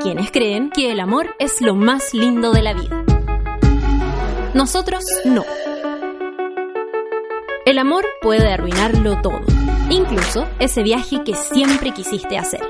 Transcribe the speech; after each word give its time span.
quienes 0.00 0.30
creen 0.30 0.70
que 0.70 0.90
el 0.90 0.98
amor 0.98 1.34
es 1.38 1.60
lo 1.60 1.74
más 1.74 2.14
lindo 2.14 2.52
de 2.52 2.62
la 2.62 2.72
vida. 2.72 3.04
Nosotros 4.54 5.04
no. 5.24 5.44
El 7.66 7.78
amor 7.78 8.06
puede 8.22 8.50
arruinarlo 8.52 9.20
todo, 9.20 9.42
incluso 9.90 10.48
ese 10.58 10.82
viaje 10.82 11.22
que 11.24 11.34
siempre 11.34 11.92
quisiste 11.92 12.38
hacer. 12.38 12.62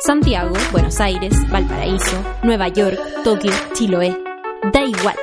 Santiago, 0.00 0.54
Buenos 0.70 1.00
Aires, 1.00 1.34
Valparaíso, 1.50 2.16
Nueva 2.44 2.68
York, 2.68 2.98
Tokio, 3.24 3.52
Chiloé, 3.72 4.16
da 4.72 4.82
igual. 4.82 5.16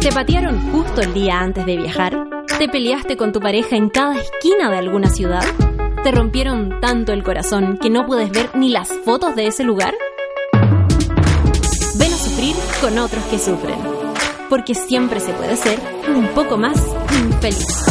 ¿Te 0.00 0.12
patearon 0.12 0.70
justo 0.70 1.00
el 1.00 1.12
día 1.12 1.40
antes 1.40 1.66
de 1.66 1.76
viajar? 1.76 2.44
¿Te 2.58 2.68
peleaste 2.68 3.16
con 3.16 3.32
tu 3.32 3.40
pareja 3.40 3.76
en 3.76 3.90
cada 3.90 4.14
esquina 4.14 4.70
de 4.70 4.78
alguna 4.78 5.08
ciudad? 5.08 5.44
¿Te 6.02 6.12
rompieron 6.12 6.80
tanto 6.80 7.12
el 7.12 7.22
corazón 7.22 7.76
que 7.76 7.90
no 7.90 8.06
puedes 8.06 8.30
ver 8.30 8.56
ni 8.56 8.70
las 8.70 8.88
fotos 9.04 9.36
de 9.36 9.48
ese 9.48 9.64
lugar? 9.64 9.92
Ven 11.94 12.12
a 12.12 12.16
sufrir 12.16 12.56
con 12.80 12.98
otros 12.98 13.22
que 13.24 13.38
sufren, 13.38 13.78
porque 14.48 14.74
siempre 14.74 15.20
se 15.20 15.34
puede 15.34 15.56
ser 15.56 15.78
un 16.08 16.28
poco 16.28 16.56
más 16.56 16.82
infeliz. 17.22 17.89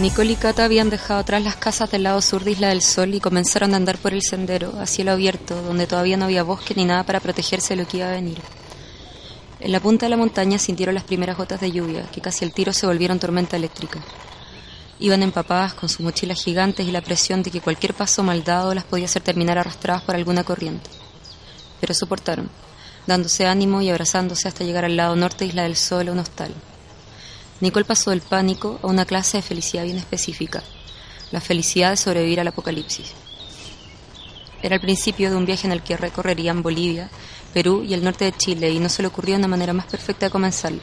Nicole 0.00 0.32
y 0.32 0.36
Cata 0.36 0.64
habían 0.64 0.88
dejado 0.88 1.20
atrás 1.20 1.44
las 1.44 1.56
casas 1.56 1.90
del 1.90 2.04
lado 2.04 2.22
sur 2.22 2.42
de 2.42 2.52
Isla 2.52 2.68
del 2.68 2.80
Sol 2.80 3.14
y 3.14 3.20
comenzaron 3.20 3.74
a 3.74 3.76
andar 3.76 3.98
por 3.98 4.14
el 4.14 4.22
sendero, 4.22 4.72
a 4.80 4.86
cielo 4.86 5.12
abierto, 5.12 5.60
donde 5.60 5.86
todavía 5.86 6.16
no 6.16 6.24
había 6.24 6.42
bosque 6.42 6.72
ni 6.74 6.86
nada 6.86 7.04
para 7.04 7.20
protegerse 7.20 7.76
de 7.76 7.82
lo 7.82 7.86
que 7.86 7.98
iba 7.98 8.08
a 8.08 8.12
venir. 8.12 8.38
En 9.60 9.72
la 9.72 9.80
punta 9.80 10.06
de 10.06 10.10
la 10.10 10.16
montaña 10.16 10.58
sintieron 10.58 10.94
las 10.94 11.04
primeras 11.04 11.36
gotas 11.36 11.60
de 11.60 11.70
lluvia, 11.70 12.10
que 12.10 12.22
casi 12.22 12.46
al 12.46 12.52
tiro 12.52 12.72
se 12.72 12.86
volvieron 12.86 13.18
tormenta 13.18 13.58
eléctrica. 13.58 14.00
Iban 15.00 15.22
empapadas 15.22 15.74
con 15.74 15.90
sus 15.90 16.00
mochilas 16.00 16.42
gigantes 16.42 16.88
y 16.88 16.92
la 16.92 17.02
presión 17.02 17.42
de 17.42 17.50
que 17.50 17.60
cualquier 17.60 17.92
paso 17.92 18.22
mal 18.22 18.42
dado 18.42 18.72
las 18.72 18.84
podía 18.84 19.04
hacer 19.04 19.20
terminar 19.20 19.58
arrastradas 19.58 20.02
por 20.04 20.14
alguna 20.14 20.44
corriente. 20.44 20.88
Pero 21.78 21.92
soportaron, 21.92 22.48
dándose 23.06 23.46
ánimo 23.46 23.82
y 23.82 23.90
abrazándose 23.90 24.48
hasta 24.48 24.64
llegar 24.64 24.86
al 24.86 24.96
lado 24.96 25.14
norte 25.14 25.44
de 25.44 25.50
Isla 25.50 25.64
del 25.64 25.76
Sol 25.76 26.08
a 26.08 26.12
un 26.12 26.20
hostal. 26.20 26.54
Nicole 27.60 27.84
pasó 27.84 28.10
del 28.10 28.22
pánico 28.22 28.80
a 28.82 28.86
una 28.86 29.04
clase 29.04 29.36
de 29.36 29.42
felicidad 29.42 29.84
bien 29.84 29.98
específica, 29.98 30.62
la 31.30 31.42
felicidad 31.42 31.90
de 31.90 31.98
sobrevivir 31.98 32.40
al 32.40 32.48
apocalipsis. 32.48 33.12
Era 34.62 34.76
el 34.76 34.80
principio 34.80 35.30
de 35.30 35.36
un 35.36 35.44
viaje 35.44 35.66
en 35.66 35.72
el 35.72 35.82
que 35.82 35.98
recorrerían 35.98 36.62
Bolivia, 36.62 37.10
Perú 37.52 37.82
y 37.86 37.92
el 37.92 38.02
norte 38.02 38.24
de 38.24 38.32
Chile 38.32 38.70
y 38.70 38.78
no 38.78 38.88
se 38.88 39.02
le 39.02 39.08
ocurrió 39.08 39.36
una 39.36 39.48
manera 39.48 39.74
más 39.74 39.86
perfecta 39.86 40.26
de 40.26 40.30
comenzarlo. 40.30 40.80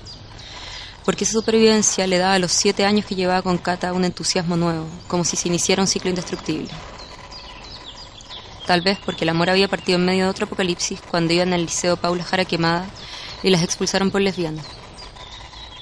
Porque 1.04 1.24
esa 1.24 1.34
supervivencia 1.34 2.06
le 2.06 2.20
daba 2.20 2.34
a 2.34 2.40
los 2.40 2.52
siete 2.52 2.86
años 2.86 3.06
que 3.06 3.16
llevaba 3.16 3.42
con 3.42 3.58
Cata 3.58 3.94
un 3.94 4.06
entusiasmo 4.06 4.56
nuevo, 4.56 4.88
como 5.08 5.24
si 5.24 5.36
se 5.36 5.48
iniciara 5.48 5.82
un 5.82 5.88
ciclo 5.88 6.10
indestructible. 6.12 6.70
Tal 8.68 8.82
vez 8.82 9.00
porque 9.04 9.24
el 9.24 9.30
amor 9.30 9.50
había 9.50 9.68
partido 9.68 9.98
en 9.98 10.06
medio 10.06 10.26
de 10.26 10.30
otro 10.30 10.46
apocalipsis 10.46 11.00
cuando 11.10 11.34
iban 11.34 11.54
al 11.54 11.62
liceo 11.62 11.98
Paula 11.98 12.24
Jara 12.24 12.46
Quemada 12.46 12.86
y 13.42 13.50
las 13.50 13.64
expulsaron 13.64 14.12
por 14.12 14.22
lesbianas. 14.22 14.77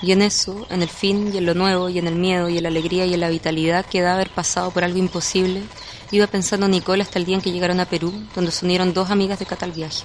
Y 0.01 0.11
en 0.11 0.21
eso, 0.21 0.67
en 0.69 0.81
el 0.81 0.89
fin 0.89 1.31
y 1.33 1.38
en 1.38 1.45
lo 1.45 1.53
nuevo 1.53 1.89
y 1.89 1.99
en 1.99 2.07
el 2.07 2.15
miedo 2.15 2.49
y 2.49 2.57
en 2.57 2.63
la 2.63 2.69
alegría 2.69 3.05
y 3.05 3.13
en 3.13 3.21
la 3.21 3.29
vitalidad 3.29 3.85
que 3.85 4.02
da 4.02 4.13
haber 4.13 4.29
pasado 4.29 4.71
por 4.71 4.83
algo 4.83 4.97
imposible, 4.97 5.63
iba 6.11 6.27
pensando 6.27 6.67
Nicole 6.67 7.03
hasta 7.03 7.19
el 7.19 7.25
día 7.25 7.35
en 7.35 7.41
que 7.41 7.52
llegaron 7.52 7.79
a 7.79 7.85
Perú, 7.85 8.13
donde 8.35 8.52
se 8.52 8.65
unieron 8.65 8.93
dos 8.93 9.09
amigas 9.09 9.39
de 9.39 9.45
Cata 9.45 9.65
al 9.65 9.71
viaje. 9.71 10.03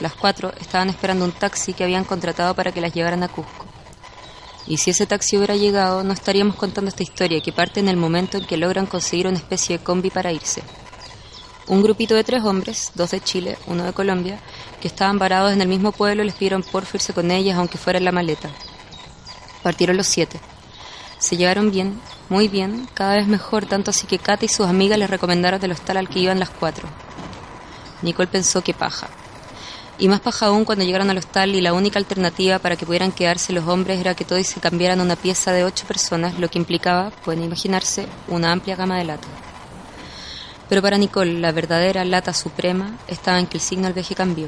Las 0.00 0.14
cuatro 0.14 0.52
estaban 0.60 0.88
esperando 0.88 1.24
un 1.24 1.32
taxi 1.32 1.72
que 1.72 1.84
habían 1.84 2.04
contratado 2.04 2.54
para 2.54 2.72
que 2.72 2.80
las 2.80 2.92
llevaran 2.92 3.22
a 3.22 3.28
Cusco. 3.28 3.66
Y 4.66 4.78
si 4.78 4.90
ese 4.90 5.06
taxi 5.06 5.36
hubiera 5.36 5.56
llegado, 5.56 6.02
no 6.04 6.12
estaríamos 6.12 6.56
contando 6.56 6.88
esta 6.88 7.02
historia 7.02 7.40
que 7.40 7.52
parte 7.52 7.80
en 7.80 7.88
el 7.88 7.96
momento 7.96 8.38
en 8.38 8.46
que 8.46 8.56
logran 8.56 8.86
conseguir 8.86 9.26
una 9.26 9.36
especie 9.36 9.78
de 9.78 9.84
combi 9.84 10.10
para 10.10 10.32
irse. 10.32 10.62
Un 11.66 11.82
grupito 11.82 12.14
de 12.14 12.24
tres 12.24 12.44
hombres, 12.44 12.92
dos 12.94 13.10
de 13.10 13.20
Chile, 13.20 13.58
uno 13.66 13.84
de 13.84 13.92
Colombia, 13.92 14.40
que 14.80 14.88
estaban 14.88 15.18
varados 15.18 15.52
en 15.52 15.60
el 15.60 15.68
mismo 15.68 15.92
pueblo, 15.92 16.24
les 16.24 16.34
pidieron 16.34 16.62
por 16.62 16.84
irse 16.92 17.12
con 17.12 17.30
ellas, 17.30 17.58
aunque 17.58 17.78
fuera 17.78 17.98
en 17.98 18.04
la 18.04 18.12
maleta. 18.12 18.50
Partieron 19.62 19.96
los 19.96 20.06
siete. 20.06 20.40
Se 21.18 21.36
llevaron 21.36 21.70
bien, 21.70 22.00
muy 22.28 22.48
bien, 22.48 22.88
cada 22.94 23.16
vez 23.16 23.26
mejor, 23.26 23.66
tanto 23.66 23.90
así 23.90 24.06
que 24.06 24.18
Kate 24.18 24.46
y 24.46 24.48
sus 24.48 24.66
amigas 24.66 24.98
les 24.98 25.10
recomendaron 25.10 25.60
del 25.60 25.72
hostal 25.72 25.98
al 25.98 26.08
que 26.08 26.20
iban 26.20 26.38
las 26.38 26.50
cuatro. 26.50 26.88
Nicole 28.02 28.28
pensó 28.28 28.62
que 28.62 28.72
paja. 28.72 29.08
Y 29.98 30.08
más 30.08 30.20
paja 30.20 30.46
aún 30.46 30.64
cuando 30.64 30.84
llegaron 30.84 31.10
al 31.10 31.18
hostal 31.18 31.54
y 31.54 31.60
la 31.60 31.74
única 31.74 31.98
alternativa 31.98 32.58
para 32.58 32.76
que 32.76 32.86
pudieran 32.86 33.12
quedarse 33.12 33.52
los 33.52 33.68
hombres 33.68 34.00
era 34.00 34.14
que 34.14 34.24
todos 34.24 34.46
se 34.46 34.60
cambiaran 34.60 35.00
una 35.02 35.14
pieza 35.14 35.52
de 35.52 35.64
ocho 35.64 35.86
personas, 35.86 36.38
lo 36.38 36.48
que 36.48 36.58
implicaba, 36.58 37.10
pueden 37.10 37.44
imaginarse, 37.44 38.06
una 38.28 38.50
amplia 38.52 38.76
gama 38.76 38.96
de 38.96 39.04
lata. 39.04 39.28
Pero 40.70 40.80
para 40.80 40.96
Nicole, 40.96 41.38
la 41.38 41.52
verdadera 41.52 42.04
lata 42.06 42.32
suprema 42.32 42.96
estaba 43.08 43.40
en 43.40 43.46
que 43.46 43.58
el 43.58 43.62
signo 43.62 43.84
del 43.84 43.92
viaje 43.92 44.14
cambió. 44.14 44.46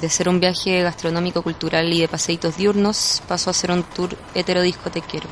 De 0.00 0.08
ser 0.08 0.28
un 0.28 0.40
viaje 0.40 0.82
gastronómico, 0.82 1.42
cultural 1.42 1.92
y 1.92 2.00
de 2.00 2.08
paseitos 2.08 2.56
diurnos, 2.56 3.22
pasó 3.28 3.50
a 3.50 3.54
ser 3.54 3.70
un 3.70 3.82
tour 3.82 4.16
heterodiscotequero. 4.34 5.28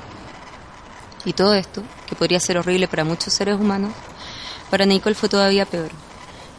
Y 1.25 1.33
todo 1.33 1.55
esto, 1.55 1.83
que 2.07 2.17
podría 2.17 2.41
ser 2.41 2.59
horrible 2.59 2.89
para 2.89 3.05
muchos 3.05 3.33
seres 3.33 3.57
humanos, 3.57 3.93
para 4.71 4.87
Nicole 4.87 5.15
fue 5.15 5.29
todavía 5.29 5.67
peor. 5.67 5.91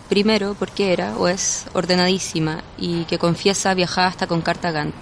Primero, 0.09 0.55
porque 0.57 0.93
era, 0.93 1.17
o 1.17 1.27
es, 1.27 1.65
ordenadísima 1.73 2.63
y 2.77 3.05
que 3.05 3.17
confiesa 3.17 3.73
viajaba 3.73 4.07
hasta 4.07 4.27
con 4.27 4.41
carta 4.41 4.71
Gantt. 4.71 4.93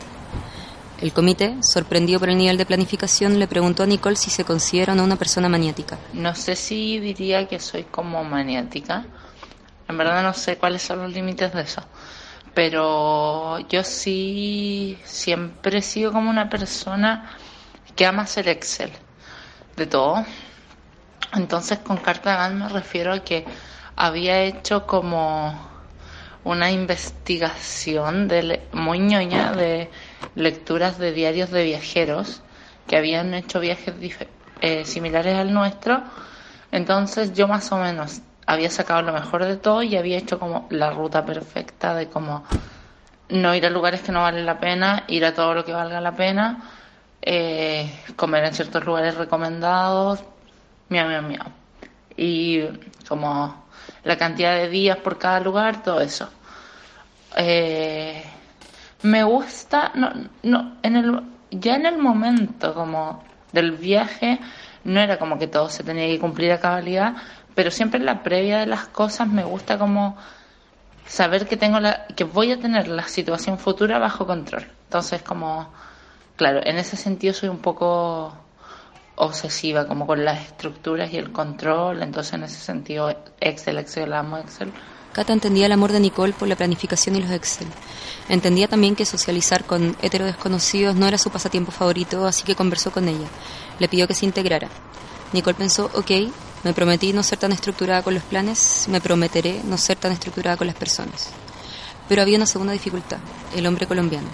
El 1.01 1.13
comité, 1.13 1.57
sorprendido 1.61 2.19
por 2.19 2.29
el 2.29 2.37
nivel 2.37 2.57
de 2.57 2.65
planificación, 2.65 3.39
le 3.39 3.47
preguntó 3.47 3.81
a 3.81 3.87
Nicole 3.87 4.15
si 4.15 4.29
se 4.29 4.45
considera 4.45 4.93
una 4.93 5.15
persona 5.15 5.49
maniática. 5.49 5.97
No 6.13 6.35
sé 6.35 6.55
si 6.55 6.99
diría 6.99 7.47
que 7.47 7.59
soy 7.59 7.85
como 7.85 8.23
maniática. 8.23 9.05
En 9.89 9.97
verdad 9.97 10.21
no 10.21 10.33
sé 10.35 10.57
cuáles 10.57 10.83
son 10.83 10.99
los 10.99 11.11
límites 11.11 11.51
de 11.53 11.61
eso. 11.61 11.81
Pero 12.53 13.59
yo 13.69 13.83
sí 13.83 14.99
siempre 15.03 15.79
he 15.79 15.81
sido 15.81 16.11
como 16.11 16.29
una 16.29 16.49
persona 16.49 17.29
que 17.95 18.05
ama 18.05 18.23
hacer 18.23 18.47
Excel. 18.49 18.91
De 19.77 19.85
todo. 19.87 20.25
Entonces 21.33 21.79
con 21.79 21.97
carta 21.97 22.35
Gantt 22.35 22.55
me 22.55 22.69
refiero 22.69 23.13
a 23.13 23.19
que 23.19 23.45
había 23.95 24.41
hecho 24.41 24.85
como 24.85 25.69
una 26.43 26.71
investigación 26.71 28.27
de 28.27 28.61
muy 28.73 28.99
ñoña 28.99 29.53
de 29.53 29.89
lecturas 30.35 30.97
de 30.97 31.11
diarios 31.13 31.51
de 31.51 31.63
viajeros 31.63 32.41
que 32.87 32.97
habían 32.97 33.33
hecho 33.33 33.59
viajes 33.59 33.93
eh, 34.59 34.85
similares 34.85 35.35
al 35.35 35.53
nuestro. 35.53 36.03
Entonces 36.71 37.33
yo 37.33 37.47
más 37.47 37.71
o 37.71 37.77
menos 37.77 38.21
había 38.51 38.69
sacado 38.69 39.01
lo 39.01 39.13
mejor 39.13 39.45
de 39.45 39.55
todo 39.55 39.81
y 39.81 39.95
había 39.95 40.17
hecho 40.17 40.37
como 40.37 40.67
la 40.71 40.91
ruta 40.91 41.25
perfecta 41.25 41.95
de 41.95 42.09
cómo 42.09 42.43
no 43.29 43.55
ir 43.55 43.65
a 43.65 43.69
lugares 43.69 44.01
que 44.01 44.11
no 44.11 44.23
valen 44.23 44.45
la 44.45 44.59
pena, 44.59 45.05
ir 45.07 45.23
a 45.23 45.33
todo 45.33 45.53
lo 45.53 45.63
que 45.63 45.71
valga 45.71 46.01
la 46.01 46.13
pena, 46.13 46.61
eh, 47.21 47.89
comer 48.17 48.43
en 48.43 48.53
ciertos 48.53 48.83
lugares 48.83 49.15
recomendados, 49.15 50.21
miau, 50.89 51.07
miau, 51.07 51.23
miau. 51.23 51.47
Y 52.17 52.63
como 53.07 53.67
la 54.03 54.17
cantidad 54.17 54.55
de 54.55 54.67
días 54.67 54.97
por 54.97 55.17
cada 55.17 55.39
lugar, 55.39 55.81
todo 55.81 56.01
eso. 56.01 56.29
Eh, 57.37 58.21
me 59.03 59.23
gusta, 59.23 59.93
no, 59.95 60.11
no, 60.43 60.75
en 60.83 60.97
el, 60.97 61.21
ya 61.51 61.75
en 61.75 61.85
el 61.85 61.97
momento 61.97 62.73
como 62.73 63.23
del 63.53 63.71
viaje, 63.71 64.41
no 64.83 64.99
era 64.99 65.17
como 65.17 65.39
que 65.39 65.47
todo 65.47 65.69
se 65.69 65.83
tenía 65.83 66.07
que 66.07 66.19
cumplir 66.19 66.51
a 66.51 66.59
cabalidad, 66.59 67.15
pero 67.55 67.71
siempre 67.71 67.99
en 67.99 68.05
la 68.05 68.23
previa 68.23 68.59
de 68.59 68.65
las 68.65 68.87
cosas 68.87 69.27
me 69.27 69.43
gusta 69.43 69.77
como 69.77 70.17
saber 71.07 71.47
que 71.47 71.57
tengo 71.57 71.79
la, 71.79 72.05
que 72.07 72.23
voy 72.23 72.51
a 72.51 72.59
tener 72.59 72.87
la 72.87 73.07
situación 73.07 73.57
futura 73.59 73.99
bajo 73.99 74.25
control. 74.25 74.65
Entonces 74.85 75.21
como, 75.21 75.71
claro, 76.35 76.61
en 76.63 76.77
ese 76.77 76.97
sentido 76.97 77.33
soy 77.33 77.49
un 77.49 77.59
poco 77.59 78.33
obsesiva 79.15 79.87
como 79.87 80.07
con 80.07 80.23
las 80.23 80.41
estructuras 80.41 81.11
y 81.13 81.17
el 81.17 81.31
control, 81.31 82.01
entonces 82.01 82.33
en 82.33 82.43
ese 82.43 82.59
sentido 82.59 83.13
Excel, 83.39 83.77
Excel, 83.77 84.13
amo 84.13 84.37
Excel. 84.37 84.71
Cata 85.11 85.33
entendía 85.33 85.65
el 85.65 85.73
amor 85.73 85.91
de 85.91 85.99
Nicole 85.99 86.31
por 86.31 86.47
la 86.47 86.55
planificación 86.55 87.17
y 87.17 87.21
los 87.21 87.31
Excel. 87.31 87.67
Entendía 88.29 88.69
también 88.69 88.95
que 88.95 89.05
socializar 89.05 89.65
con 89.65 89.97
hetero 90.01 90.25
desconocidos 90.25 90.95
no 90.95 91.05
era 91.05 91.17
su 91.17 91.29
pasatiempo 91.29 91.73
favorito, 91.73 92.25
así 92.25 92.43
que 92.43 92.55
conversó 92.55 92.91
con 92.91 93.09
ella. 93.09 93.27
Le 93.79 93.89
pidió 93.89 94.07
que 94.07 94.13
se 94.13 94.25
integrara. 94.25 94.69
Nicole 95.33 95.55
pensó, 95.55 95.91
ok, 95.93 96.11
me 96.63 96.73
prometí 96.73 97.13
no 97.13 97.23
ser 97.23 97.39
tan 97.39 97.51
estructurada 97.51 98.03
con 98.03 98.13
los 98.13 98.23
planes, 98.23 98.85
me 98.89 99.01
prometeré 99.01 99.61
no 99.65 99.77
ser 99.77 99.97
tan 99.97 100.11
estructurada 100.11 100.57
con 100.57 100.67
las 100.67 100.75
personas. 100.75 101.29
Pero 102.07 102.21
había 102.21 102.37
una 102.37 102.45
segunda 102.45 102.73
dificultad, 102.73 103.19
el 103.55 103.65
hombre 103.65 103.87
colombiano. 103.87 104.27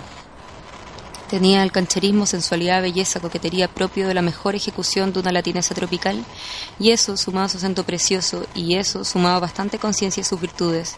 Tenía 1.30 1.62
el 1.64 1.74
cancherismo, 1.74 2.26
sensualidad, 2.26 2.82
belleza, 2.82 3.20
coquetería 3.20 3.68
propio 3.68 4.08
de 4.08 4.14
la 4.14 4.22
mejor 4.22 4.56
ejecución 4.56 5.12
de 5.12 5.20
una 5.20 5.34
latineza 5.34 5.76
tropical, 5.76 6.24
y 6.80 6.92
eso 6.92 7.18
sumado 7.18 7.48
a 7.48 7.50
su 7.50 7.58
acento 7.58 7.84
precioso, 7.84 8.46
y 8.56 8.76
eso 8.76 9.04
sumado 9.04 9.42
bastante 9.42 9.78
conciencia 9.78 10.24
de 10.24 10.30
sus 10.30 10.40
virtudes, 10.40 10.96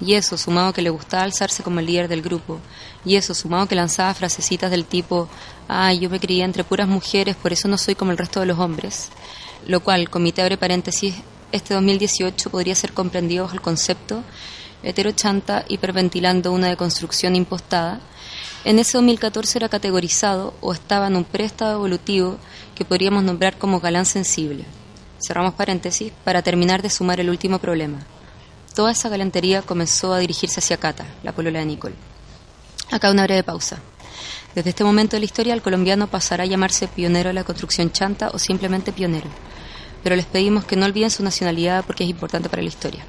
y 0.00 0.14
eso 0.14 0.38
sumado 0.38 0.68
a 0.68 0.72
que 0.72 0.82
le 0.82 0.90
gustaba 0.90 1.24
alzarse 1.24 1.64
como 1.64 1.80
el 1.80 1.86
líder 1.86 2.06
del 2.06 2.22
grupo, 2.22 2.60
y 3.04 3.16
eso 3.16 3.34
sumado 3.34 3.64
a 3.64 3.68
que 3.68 3.74
lanzaba 3.74 4.14
frasecitas 4.14 4.70
del 4.70 4.84
tipo, 4.84 5.28
ay, 5.66 5.98
yo 5.98 6.08
me 6.08 6.20
crié 6.20 6.44
entre 6.44 6.62
puras 6.62 6.86
mujeres, 6.86 7.34
por 7.34 7.52
eso 7.52 7.66
no 7.66 7.76
soy 7.76 7.96
como 7.96 8.12
el 8.12 8.18
resto 8.18 8.38
de 8.38 8.46
los 8.46 8.60
hombres, 8.60 9.08
lo 9.66 9.80
cual, 9.80 10.10
comité 10.10 10.42
abre 10.42 10.58
paréntesis, 10.58 11.16
este 11.50 11.74
2018 11.74 12.50
podría 12.50 12.76
ser 12.76 12.92
comprendido 12.92 13.44
bajo 13.44 13.54
el 13.54 13.60
concepto 13.60 14.22
heterochanta 14.82 15.64
hiperventilando 15.68 16.52
una 16.52 16.68
deconstrucción 16.68 17.36
impostada, 17.36 18.00
en 18.64 18.78
ese 18.78 18.98
2014 18.98 19.58
era 19.58 19.68
categorizado 19.68 20.54
o 20.60 20.72
estaba 20.72 21.08
en 21.08 21.16
un 21.16 21.24
préstado 21.24 21.74
evolutivo 21.74 22.38
que 22.74 22.84
podríamos 22.84 23.24
nombrar 23.24 23.58
como 23.58 23.80
galán 23.80 24.06
sensible. 24.06 24.64
Cerramos 25.24 25.54
paréntesis 25.54 26.12
para 26.24 26.42
terminar 26.42 26.82
de 26.82 26.90
sumar 26.90 27.20
el 27.20 27.30
último 27.30 27.58
problema. 27.58 27.98
Toda 28.74 28.92
esa 28.92 29.08
galantería 29.08 29.62
comenzó 29.62 30.12
a 30.12 30.18
dirigirse 30.18 30.60
hacia 30.60 30.76
Cata, 30.76 31.06
la 31.22 31.32
polola 31.32 31.58
de 31.58 31.66
Nicole. 31.66 31.94
Acá 32.90 33.10
una 33.10 33.24
breve 33.24 33.42
pausa. 33.42 33.80
Desde 34.54 34.70
este 34.70 34.84
momento 34.84 35.16
de 35.16 35.20
la 35.20 35.26
historia, 35.26 35.54
el 35.54 35.62
colombiano 35.62 36.06
pasará 36.06 36.44
a 36.44 36.46
llamarse 36.46 36.88
pionero 36.88 37.28
de 37.28 37.34
la 37.34 37.44
construcción 37.44 37.90
chanta 37.90 38.30
o 38.32 38.38
simplemente 38.38 38.92
pionero. 38.92 39.28
Pero 40.02 40.16
les 40.16 40.26
pedimos 40.26 40.64
que 40.64 40.76
no 40.76 40.86
olviden 40.86 41.10
su 41.10 41.22
nacionalidad 41.22 41.84
porque 41.84 42.04
es 42.04 42.10
importante 42.10 42.48
para 42.48 42.62
la 42.62 42.68
historia. 42.68 43.04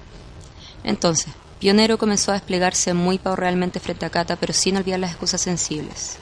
Entonces, 0.83 1.33
Pionero 1.63 1.97
comenzó 1.97 2.31
a 2.31 2.33
desplegarse 2.33 2.93
muy 2.93 3.21
realmente 3.23 3.79
frente 3.79 4.05
a 4.05 4.09
Cata, 4.09 4.35
pero 4.35 4.51
sin 4.51 4.75
olvidar 4.75 4.99
las 4.99 5.11
excusas 5.11 5.39
sensibles. 5.39 6.17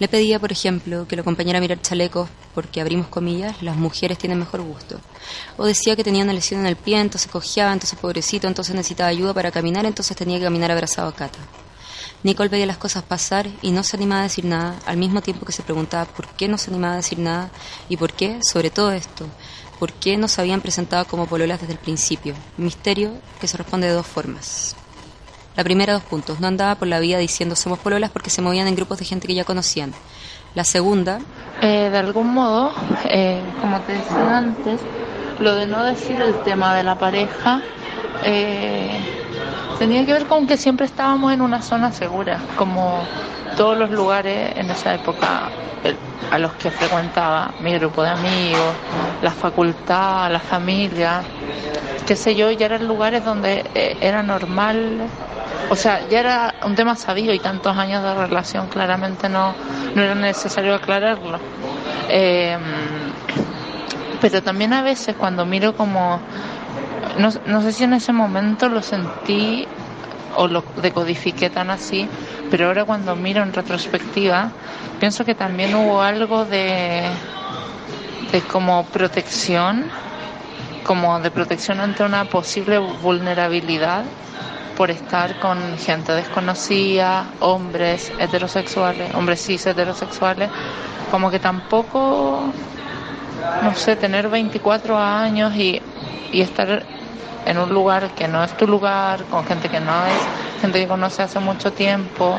Le 0.00 0.08
pedía, 0.08 0.40
por 0.40 0.50
ejemplo, 0.50 1.06
que 1.06 1.14
lo 1.14 1.22
acompañara 1.22 1.58
a 1.58 1.60
mirar 1.60 1.80
chalecos 1.80 2.28
porque, 2.52 2.80
abrimos 2.80 3.06
comillas, 3.06 3.62
las 3.62 3.76
mujeres 3.76 4.18
tienen 4.18 4.40
mejor 4.40 4.62
gusto. 4.62 5.00
O 5.56 5.66
decía 5.66 5.94
que 5.94 6.02
tenía 6.02 6.24
una 6.24 6.32
lesión 6.32 6.62
en 6.62 6.66
el 6.66 6.74
pie, 6.74 6.98
entonces 6.98 7.30
cojeaba, 7.30 7.72
entonces 7.72 7.96
pobrecito, 7.96 8.48
entonces 8.48 8.74
necesitaba 8.74 9.08
ayuda 9.08 9.32
para 9.32 9.52
caminar, 9.52 9.86
entonces 9.86 10.16
tenía 10.16 10.38
que 10.38 10.46
caminar 10.46 10.72
abrazado 10.72 11.06
a 11.06 11.14
Cata. 11.14 11.38
Nicole 12.24 12.48
veía 12.48 12.66
las 12.66 12.76
cosas 12.76 13.04
pasar 13.04 13.48
y 13.62 13.70
no 13.70 13.84
se 13.84 13.96
animaba 13.96 14.22
a 14.22 14.24
decir 14.24 14.46
nada, 14.46 14.80
al 14.84 14.96
mismo 14.96 15.22
tiempo 15.22 15.46
que 15.46 15.52
se 15.52 15.62
preguntaba 15.62 16.06
por 16.06 16.26
qué 16.26 16.48
no 16.48 16.58
se 16.58 16.70
animaba 16.70 16.94
a 16.94 16.96
decir 16.96 17.20
nada 17.20 17.52
y 17.88 17.96
por 17.96 18.14
qué, 18.14 18.40
sobre 18.42 18.70
todo 18.70 18.90
esto, 18.90 19.28
por 19.82 19.92
qué 19.94 20.16
nos 20.16 20.38
habían 20.38 20.60
presentado 20.60 21.04
como 21.06 21.26
pololas 21.26 21.60
desde 21.60 21.72
el 21.72 21.78
principio. 21.80 22.36
Misterio 22.56 23.14
que 23.40 23.48
se 23.48 23.56
responde 23.56 23.88
de 23.88 23.94
dos 23.94 24.06
formas. 24.06 24.76
La 25.56 25.64
primera, 25.64 25.92
dos 25.92 26.04
puntos. 26.04 26.38
No 26.38 26.46
andaba 26.46 26.76
por 26.76 26.86
la 26.86 27.00
vida 27.00 27.18
diciendo 27.18 27.56
somos 27.56 27.80
pololas 27.80 28.12
porque 28.12 28.30
se 28.30 28.42
movían 28.42 28.68
en 28.68 28.76
grupos 28.76 29.00
de 29.00 29.06
gente 29.06 29.26
que 29.26 29.34
ya 29.34 29.42
conocían. 29.42 29.92
La 30.54 30.62
segunda. 30.62 31.18
Eh, 31.62 31.88
de 31.90 31.98
algún 31.98 32.32
modo, 32.32 32.70
eh, 33.06 33.42
como 33.60 33.80
te 33.80 33.94
decía 33.94 34.38
antes, 34.38 34.80
lo 35.40 35.56
de 35.56 35.66
no 35.66 35.82
decir 35.82 36.20
el 36.20 36.36
tema 36.44 36.76
de 36.76 36.84
la 36.84 36.96
pareja 36.96 37.60
eh, 38.24 39.00
tenía 39.80 40.06
que 40.06 40.12
ver 40.12 40.26
con 40.26 40.46
que 40.46 40.58
siempre 40.58 40.86
estábamos 40.86 41.32
en 41.32 41.40
una 41.40 41.60
zona 41.60 41.90
segura, 41.90 42.40
como 42.56 43.02
todos 43.56 43.76
los 43.76 43.90
lugares 43.90 44.56
en 44.56 44.70
esa 44.70 44.94
época 44.94 45.50
a 46.30 46.38
los 46.38 46.52
que 46.54 46.70
frecuentaba, 46.70 47.52
mi 47.60 47.72
grupo 47.74 48.02
de 48.02 48.10
amigos, 48.10 48.74
la 49.22 49.30
facultad, 49.30 50.30
la 50.30 50.40
familia, 50.40 51.22
qué 52.06 52.16
sé 52.16 52.34
yo, 52.34 52.50
ya 52.50 52.66
eran 52.66 52.86
lugares 52.86 53.24
donde 53.24 53.64
eh, 53.74 53.96
era 54.00 54.22
normal, 54.22 55.02
o 55.70 55.76
sea, 55.76 56.06
ya 56.08 56.20
era 56.20 56.54
un 56.64 56.74
tema 56.74 56.96
sabido 56.96 57.32
y 57.32 57.38
tantos 57.38 57.76
años 57.76 58.02
de 58.02 58.14
relación 58.14 58.66
claramente 58.68 59.28
no, 59.28 59.54
no 59.94 60.02
era 60.02 60.14
necesario 60.14 60.74
aclararlo. 60.74 61.38
Em, 62.08 62.60
pero 64.20 64.42
también 64.42 64.72
a 64.72 64.82
veces 64.82 65.16
cuando 65.16 65.44
miro 65.44 65.74
como, 65.74 66.20
no, 67.18 67.30
no 67.46 67.62
sé 67.62 67.72
si 67.72 67.84
en 67.84 67.94
ese 67.94 68.12
momento 68.12 68.68
lo 68.68 68.82
sentí 68.82 69.66
o 70.36 70.46
lo 70.46 70.62
decodifiqué 70.80 71.50
tan 71.50 71.70
así, 71.70 72.08
pero 72.50 72.66
ahora 72.66 72.84
cuando 72.84 73.14
miro 73.16 73.42
en 73.42 73.52
retrospectiva, 73.52 74.50
pienso 75.00 75.24
que 75.24 75.34
también 75.34 75.74
hubo 75.74 76.02
algo 76.02 76.44
de, 76.44 77.02
de 78.30 78.40
como 78.42 78.84
protección, 78.86 79.84
como 80.84 81.20
de 81.20 81.30
protección 81.30 81.80
ante 81.80 82.04
una 82.04 82.24
posible 82.24 82.78
vulnerabilidad 82.78 84.04
por 84.76 84.90
estar 84.90 85.38
con 85.38 85.78
gente 85.78 86.12
desconocida, 86.12 87.26
hombres 87.40 88.12
heterosexuales, 88.18 89.14
hombres 89.14 89.44
cis 89.44 89.66
heterosexuales, 89.66 90.50
como 91.10 91.30
que 91.30 91.38
tampoco, 91.38 92.42
no 93.62 93.74
sé, 93.74 93.96
tener 93.96 94.28
24 94.28 94.98
años 94.98 95.54
y, 95.54 95.80
y 96.32 96.40
estar 96.40 96.82
en 97.46 97.58
un 97.58 97.70
lugar 97.70 98.10
que 98.14 98.28
no 98.28 98.42
es 98.44 98.56
tu 98.56 98.66
lugar, 98.66 99.24
con 99.24 99.44
gente 99.44 99.68
que 99.68 99.80
no 99.80 100.06
es, 100.06 100.60
gente 100.60 100.80
que 100.80 100.86
conoce 100.86 101.22
hace 101.22 101.38
mucho 101.40 101.72
tiempo. 101.72 102.38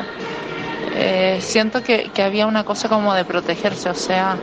Eh, 0.96 1.38
siento 1.40 1.82
que, 1.82 2.10
había 2.22 2.46
una 2.46 2.64
cosa 2.64 2.88
como 2.88 3.14
de 3.14 3.24
protegerse, 3.24 3.90
o 3.90 3.94
sea, 3.94 4.36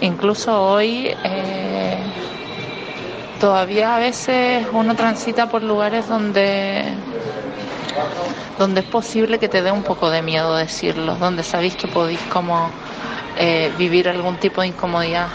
incluso 0.00 0.60
hoy 0.62 1.14
eh, 1.24 1.98
todavía 3.38 3.96
a 3.96 3.98
veces 3.98 4.66
uno 4.72 4.94
transita 4.94 5.48
por 5.48 5.62
lugares 5.62 6.08
donde 6.08 6.84
donde 8.58 8.80
es 8.80 8.86
posible 8.86 9.38
que 9.38 9.48
te 9.48 9.62
dé 9.62 9.72
un 9.72 9.82
poco 9.82 10.10
de 10.10 10.22
miedo 10.22 10.54
decirlo, 10.54 11.16
donde 11.16 11.42
sabéis 11.42 11.76
que 11.76 11.88
podéis 11.88 12.20
como 12.30 12.70
eh, 13.38 13.72
vivir 13.78 14.08
algún 14.08 14.36
tipo 14.36 14.60
de 14.60 14.68
incomodidad. 14.68 15.28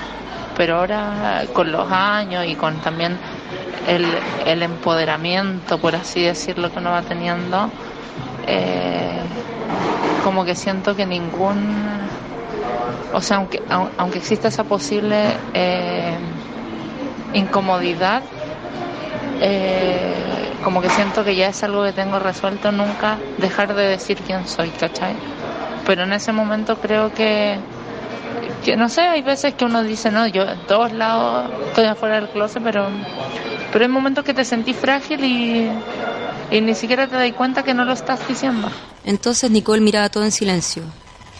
Pero 0.56 0.78
ahora 0.78 1.44
con 1.52 1.72
los 1.72 1.92
años 1.92 2.46
y 2.46 2.56
con 2.56 2.78
también 2.82 3.18
el, 3.88 4.06
el 4.46 4.64
empoderamiento, 4.64 5.78
por 5.78 5.96
así 5.96 6.22
decirlo, 6.24 6.72
que 6.72 6.80
uno 6.80 6.92
va 6.92 7.02
teniendo, 7.02 7.70
eh, 8.48 9.22
como 10.24 10.46
que 10.46 10.56
siento 10.56 10.96
que 10.96 11.06
ningún, 11.06 12.10
o 13.14 13.22
sea, 13.22 13.38
aunque, 13.38 13.62
aunque 13.98 14.18
exista 14.20 14.48
esa 14.48 14.64
posible 14.64 15.38
eh, 15.54 16.18
incomodidad, 17.34 18.24
eh, 19.42 20.14
como 20.64 20.82
que 20.82 20.90
siento 20.90 21.24
que 21.24 21.36
ya 21.36 21.48
es 21.48 21.64
algo 21.64 21.84
que 21.84 21.94
tengo 21.94 22.18
resuelto, 22.20 22.72
nunca 22.72 23.18
dejar 23.38 23.76
de 23.76 23.84
decir 23.84 24.18
quién 24.26 24.48
soy, 24.48 24.70
¿cachai? 24.70 25.14
Pero 25.86 26.04
en 26.04 26.14
ese 26.14 26.32
momento 26.32 26.78
creo 26.78 27.14
que 27.14 27.58
que 28.66 28.76
no 28.76 28.90
sé, 28.90 29.02
hay 29.02 29.22
veces 29.22 29.54
que 29.54 29.64
uno 29.64 29.84
dice, 29.84 30.10
no, 30.10 30.26
yo 30.26 30.42
en 30.42 30.60
todos 30.66 30.92
lados 30.92 31.52
estoy 31.68 31.86
afuera 31.86 32.16
del 32.16 32.30
closet, 32.30 32.64
pero, 32.64 32.88
pero 33.72 33.86
hay 33.86 33.92
momentos 33.92 34.26
que 34.26 34.34
te 34.34 34.44
sentís 34.44 34.76
frágil 34.76 35.24
y, 35.24 35.70
y 36.50 36.62
ni 36.62 36.74
siquiera 36.74 37.08
te 37.08 37.16
das 37.16 37.32
cuenta 37.34 37.62
que 37.62 37.76
no 37.76 37.86
lo 37.86 37.94
estás 37.94 38.28
diciendo. 38.28 38.68
Entonces 39.04 39.52
Nicole 39.52 39.82
miraba 39.82 40.10
todo 40.10 40.24
en 40.24 40.32
silencio. 40.32 40.82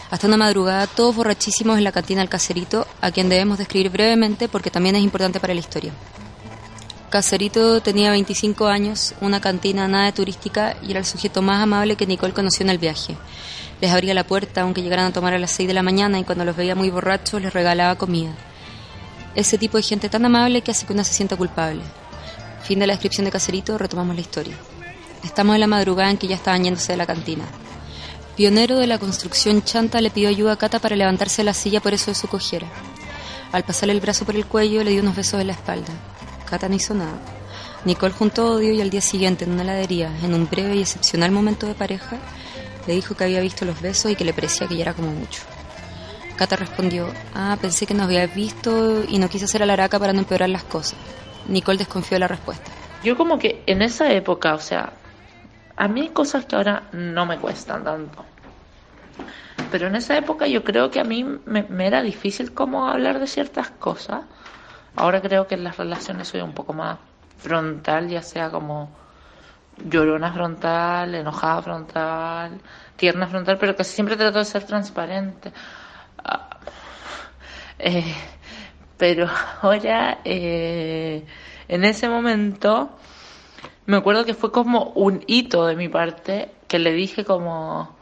Hasta 0.08 0.28
una 0.28 0.36
madrugada, 0.36 0.86
todos 0.86 1.16
borrachísimos 1.16 1.76
en 1.76 1.82
la 1.82 1.90
cantina 1.90 2.20
del 2.20 2.28
caserito, 2.28 2.86
a 3.00 3.10
quien 3.10 3.28
debemos 3.28 3.58
describir 3.58 3.90
brevemente 3.90 4.48
porque 4.48 4.70
también 4.70 4.94
es 4.94 5.02
importante 5.02 5.40
para 5.40 5.52
la 5.52 5.60
historia. 5.60 5.92
Caserito 7.10 7.80
tenía 7.80 8.10
25 8.12 8.68
años, 8.68 9.14
una 9.20 9.40
cantina 9.40 9.88
nada 9.88 10.12
turística 10.12 10.76
y 10.80 10.92
era 10.92 11.00
el 11.00 11.06
sujeto 11.06 11.42
más 11.42 11.60
amable 11.60 11.96
que 11.96 12.06
Nicole 12.06 12.32
conoció 12.32 12.62
en 12.62 12.70
el 12.70 12.78
viaje 12.78 13.16
les 13.80 13.92
abría 13.92 14.14
la 14.14 14.26
puerta 14.26 14.62
aunque 14.62 14.82
llegaran 14.82 15.06
a 15.06 15.12
tomar 15.12 15.34
a 15.34 15.38
las 15.38 15.50
6 15.52 15.68
de 15.68 15.74
la 15.74 15.82
mañana 15.82 16.18
y 16.18 16.24
cuando 16.24 16.44
los 16.44 16.56
veía 16.56 16.74
muy 16.74 16.90
borrachos 16.90 17.40
les 17.42 17.52
regalaba 17.52 17.96
comida. 17.96 18.34
Ese 19.34 19.58
tipo 19.58 19.76
de 19.76 19.82
gente 19.82 20.08
tan 20.08 20.24
amable 20.24 20.62
que 20.62 20.70
hace 20.70 20.86
que 20.86 20.92
uno 20.92 21.04
se 21.04 21.12
sienta 21.12 21.36
culpable. 21.36 21.82
Fin 22.62 22.78
de 22.78 22.86
la 22.86 22.94
descripción 22.94 23.26
de 23.26 23.30
Caserito, 23.30 23.76
retomamos 23.76 24.14
la 24.14 24.22
historia. 24.22 24.56
Estamos 25.22 25.54
en 25.54 25.60
la 25.60 25.66
madrugada 25.66 26.10
en 26.10 26.16
que 26.16 26.26
ya 26.26 26.36
estaban 26.36 26.64
yéndose 26.64 26.92
de 26.92 26.96
la 26.96 27.06
cantina. 27.06 27.44
Pionero 28.36 28.78
de 28.78 28.86
la 28.86 28.98
construcción 28.98 29.62
chanta 29.62 30.00
le 30.00 30.10
pidió 30.10 30.28
ayuda 30.28 30.52
a 30.52 30.56
Cata 30.56 30.78
para 30.78 30.96
levantarse 30.96 31.42
de 31.42 31.46
la 31.46 31.54
silla 31.54 31.80
por 31.80 31.94
eso 31.94 32.10
de 32.10 32.14
su 32.14 32.28
cojera. 32.28 32.66
Al 33.52 33.64
pasarle 33.64 33.94
el 33.94 34.00
brazo 34.00 34.24
por 34.24 34.36
el 34.36 34.46
cuello 34.46 34.84
le 34.84 34.90
dio 34.90 35.02
unos 35.02 35.16
besos 35.16 35.40
en 35.40 35.46
la 35.46 35.52
espalda. 35.52 35.92
Cata 36.44 36.68
no 36.68 36.74
hizo 36.74 36.94
nada. 36.94 37.18
Nicole 37.84 38.12
juntó 38.12 38.52
odio 38.52 38.72
y 38.72 38.80
al 38.80 38.90
día 38.90 39.00
siguiente 39.00 39.44
en 39.44 39.52
una 39.52 39.62
heladería, 39.62 40.10
en 40.22 40.34
un 40.34 40.48
breve 40.48 40.76
y 40.76 40.80
excepcional 40.80 41.30
momento 41.30 41.66
de 41.66 41.74
pareja, 41.74 42.18
le 42.86 42.94
dijo 42.94 43.14
que 43.14 43.24
había 43.24 43.40
visto 43.40 43.64
los 43.64 43.80
besos 43.80 44.10
y 44.10 44.16
que 44.16 44.24
le 44.24 44.32
parecía 44.32 44.66
que 44.66 44.76
ya 44.76 44.82
era 44.82 44.94
como 44.94 45.08
mucho. 45.08 45.42
Cata 46.36 46.56
respondió, 46.56 47.08
ah, 47.34 47.56
pensé 47.60 47.86
que 47.86 47.94
nos 47.94 48.06
habías 48.06 48.34
visto 48.34 49.04
y 49.08 49.18
no 49.18 49.28
quise 49.28 49.46
hacer 49.46 49.62
a 49.62 49.66
la 49.66 49.72
araca 49.72 49.98
para 49.98 50.12
no 50.12 50.20
empeorar 50.20 50.50
las 50.50 50.64
cosas. 50.64 50.98
Nicole 51.48 51.78
desconfió 51.78 52.16
de 52.16 52.20
la 52.20 52.28
respuesta. 52.28 52.70
Yo 53.02 53.16
como 53.16 53.38
que 53.38 53.62
en 53.66 53.82
esa 53.82 54.12
época, 54.12 54.54
o 54.54 54.58
sea, 54.58 54.92
a 55.76 55.88
mí 55.88 56.02
hay 56.02 56.08
cosas 56.08 56.44
que 56.44 56.56
ahora 56.56 56.84
no 56.92 57.26
me 57.26 57.38
cuestan 57.38 57.84
tanto. 57.84 58.24
Pero 59.70 59.88
en 59.88 59.96
esa 59.96 60.16
época 60.16 60.46
yo 60.46 60.64
creo 60.64 60.90
que 60.90 61.00
a 61.00 61.04
mí 61.04 61.24
me, 61.24 61.66
era 61.86 62.02
difícil 62.02 62.52
como 62.52 62.86
hablar 62.86 63.18
de 63.18 63.26
ciertas 63.26 63.70
cosas. 63.70 64.22
Ahora 64.94 65.20
creo 65.20 65.46
que 65.46 65.54
en 65.54 65.64
las 65.64 65.76
relaciones 65.76 66.28
soy 66.28 66.40
un 66.40 66.52
poco 66.52 66.72
más 66.72 66.98
frontal, 67.38 68.08
ya 68.08 68.22
sea 68.22 68.50
como 68.50 68.90
llorona 69.84 70.32
frontal, 70.32 71.14
enojada 71.14 71.62
frontal, 71.62 72.60
tierna 72.96 73.26
frontal, 73.26 73.58
pero 73.58 73.76
casi 73.76 73.92
siempre 73.94 74.16
trato 74.16 74.38
de 74.38 74.44
ser 74.44 74.64
transparente. 74.64 75.52
Ah, 76.24 76.48
eh, 77.78 78.14
pero 78.96 79.28
ahora, 79.62 80.18
eh, 80.24 81.24
en 81.68 81.84
ese 81.84 82.08
momento, 82.08 82.90
me 83.86 83.98
acuerdo 83.98 84.24
que 84.24 84.34
fue 84.34 84.50
como 84.52 84.90
un 84.94 85.22
hito 85.26 85.66
de 85.66 85.76
mi 85.76 85.88
parte 85.88 86.50
que 86.68 86.78
le 86.78 86.92
dije 86.92 87.24
como, 87.24 87.96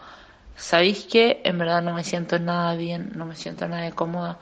¿sabéis 0.56 1.04
que 1.04 1.42
en 1.44 1.58
verdad 1.58 1.82
no 1.82 1.92
me 1.94 2.04
siento 2.04 2.38
nada 2.38 2.74
bien, 2.76 3.12
no 3.14 3.26
me 3.26 3.36
siento 3.36 3.68
nada 3.68 3.90
cómoda? 3.92 4.38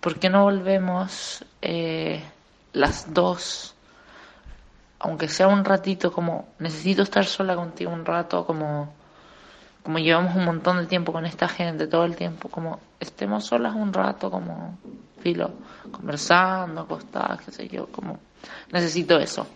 ¿Por 0.00 0.18
qué 0.18 0.30
no 0.30 0.44
volvemos 0.44 1.44
eh, 1.60 2.22
las 2.72 3.12
dos? 3.12 3.74
Aunque 5.00 5.28
sea 5.28 5.48
un 5.48 5.64
ratito, 5.64 6.12
como 6.12 6.48
necesito 6.58 7.02
estar 7.02 7.24
sola 7.24 7.56
contigo 7.56 7.90
un 7.90 8.04
rato, 8.04 8.46
como, 8.46 8.92
como 9.82 9.98
llevamos 9.98 10.36
un 10.36 10.44
montón 10.44 10.76
de 10.78 10.86
tiempo 10.86 11.12
con 11.12 11.26
esta 11.26 11.48
gente, 11.48 11.86
todo 11.86 12.04
el 12.04 12.16
tiempo, 12.16 12.48
como 12.48 12.78
estemos 13.00 13.44
solas 13.44 13.74
un 13.74 13.92
rato, 13.92 14.30
como 14.30 14.78
filo, 15.20 15.50
conversando, 15.90 16.82
acostadas, 16.82 17.40
qué 17.42 17.50
sé 17.50 17.68
yo, 17.68 17.86
como 17.86 18.18
necesito 18.72 19.18
eso. 19.18 19.46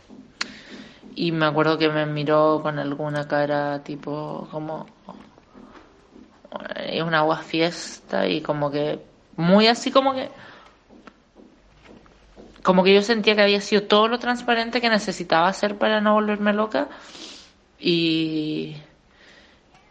Y 1.14 1.30
me 1.30 1.46
acuerdo 1.46 1.78
que 1.78 1.88
me 1.88 2.06
miró 2.06 2.60
con 2.62 2.78
alguna 2.78 3.28
cara 3.28 3.82
tipo 3.84 4.48
como 4.50 4.86
es 6.76 7.02
una 7.02 7.18
agua 7.18 7.38
fiesta 7.38 8.26
y 8.26 8.40
como 8.40 8.70
que 8.70 9.00
muy 9.36 9.66
así 9.66 9.90
como 9.90 10.14
que 10.14 10.30
como 12.64 12.83
que 12.83 12.94
yo 12.94 13.02
sentía 13.02 13.37
que 13.37 13.42
había 13.42 13.61
sido 13.61 13.83
todo 13.83 14.09
lo 14.09 14.18
transparente 14.18 14.80
que 14.80 14.88
necesitaba 14.88 15.49
hacer 15.49 15.76
para 15.76 16.00
no 16.00 16.14
volverme 16.14 16.54
loca 16.54 16.88
y 17.78 18.76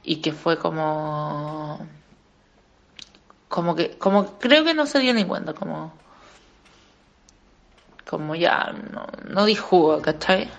y 0.04 0.18
que 0.18 0.34
fue 0.34 0.58
como 0.58 1.88
como 3.48 3.76
que 3.76 3.92
como 3.92 4.40
creo 4.40 4.66
que 4.66 4.74
no 4.74 4.88
se 4.88 5.00
dio 5.00 5.14
ni 5.14 5.24
cuenta 5.24 5.54
como 5.54 5.94
como 8.10 8.36
ya 8.36 8.74
no, 8.92 9.06
no 9.30 9.46
di 9.46 9.56
jugo, 9.56 10.02
¿cachai? 10.02 10.50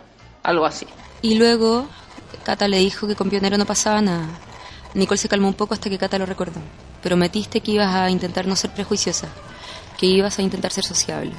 Algo 0.44 0.66
así. 0.66 0.86
Y 1.20 1.34
luego 1.34 1.88
Cata 2.44 2.68
le 2.68 2.78
dijo 2.78 3.08
que 3.08 3.16
con 3.16 3.28
Pionero 3.28 3.58
no 3.58 3.66
pasaba 3.66 4.00
nada. 4.00 4.26
Nicole 4.94 5.18
se 5.18 5.28
calmó 5.28 5.48
un 5.48 5.54
poco 5.54 5.74
hasta 5.74 5.90
que 5.90 5.98
Cata 5.98 6.18
lo 6.18 6.26
recordó. 6.26 6.60
Prometiste 7.02 7.60
que 7.60 7.72
ibas 7.72 7.92
a 7.92 8.08
intentar 8.08 8.46
no 8.46 8.54
ser 8.54 8.70
prejuiciosa, 8.72 9.28
que 9.98 10.06
ibas 10.06 10.38
a 10.38 10.42
intentar 10.42 10.70
ser 10.70 10.84
sociable. 10.84 11.32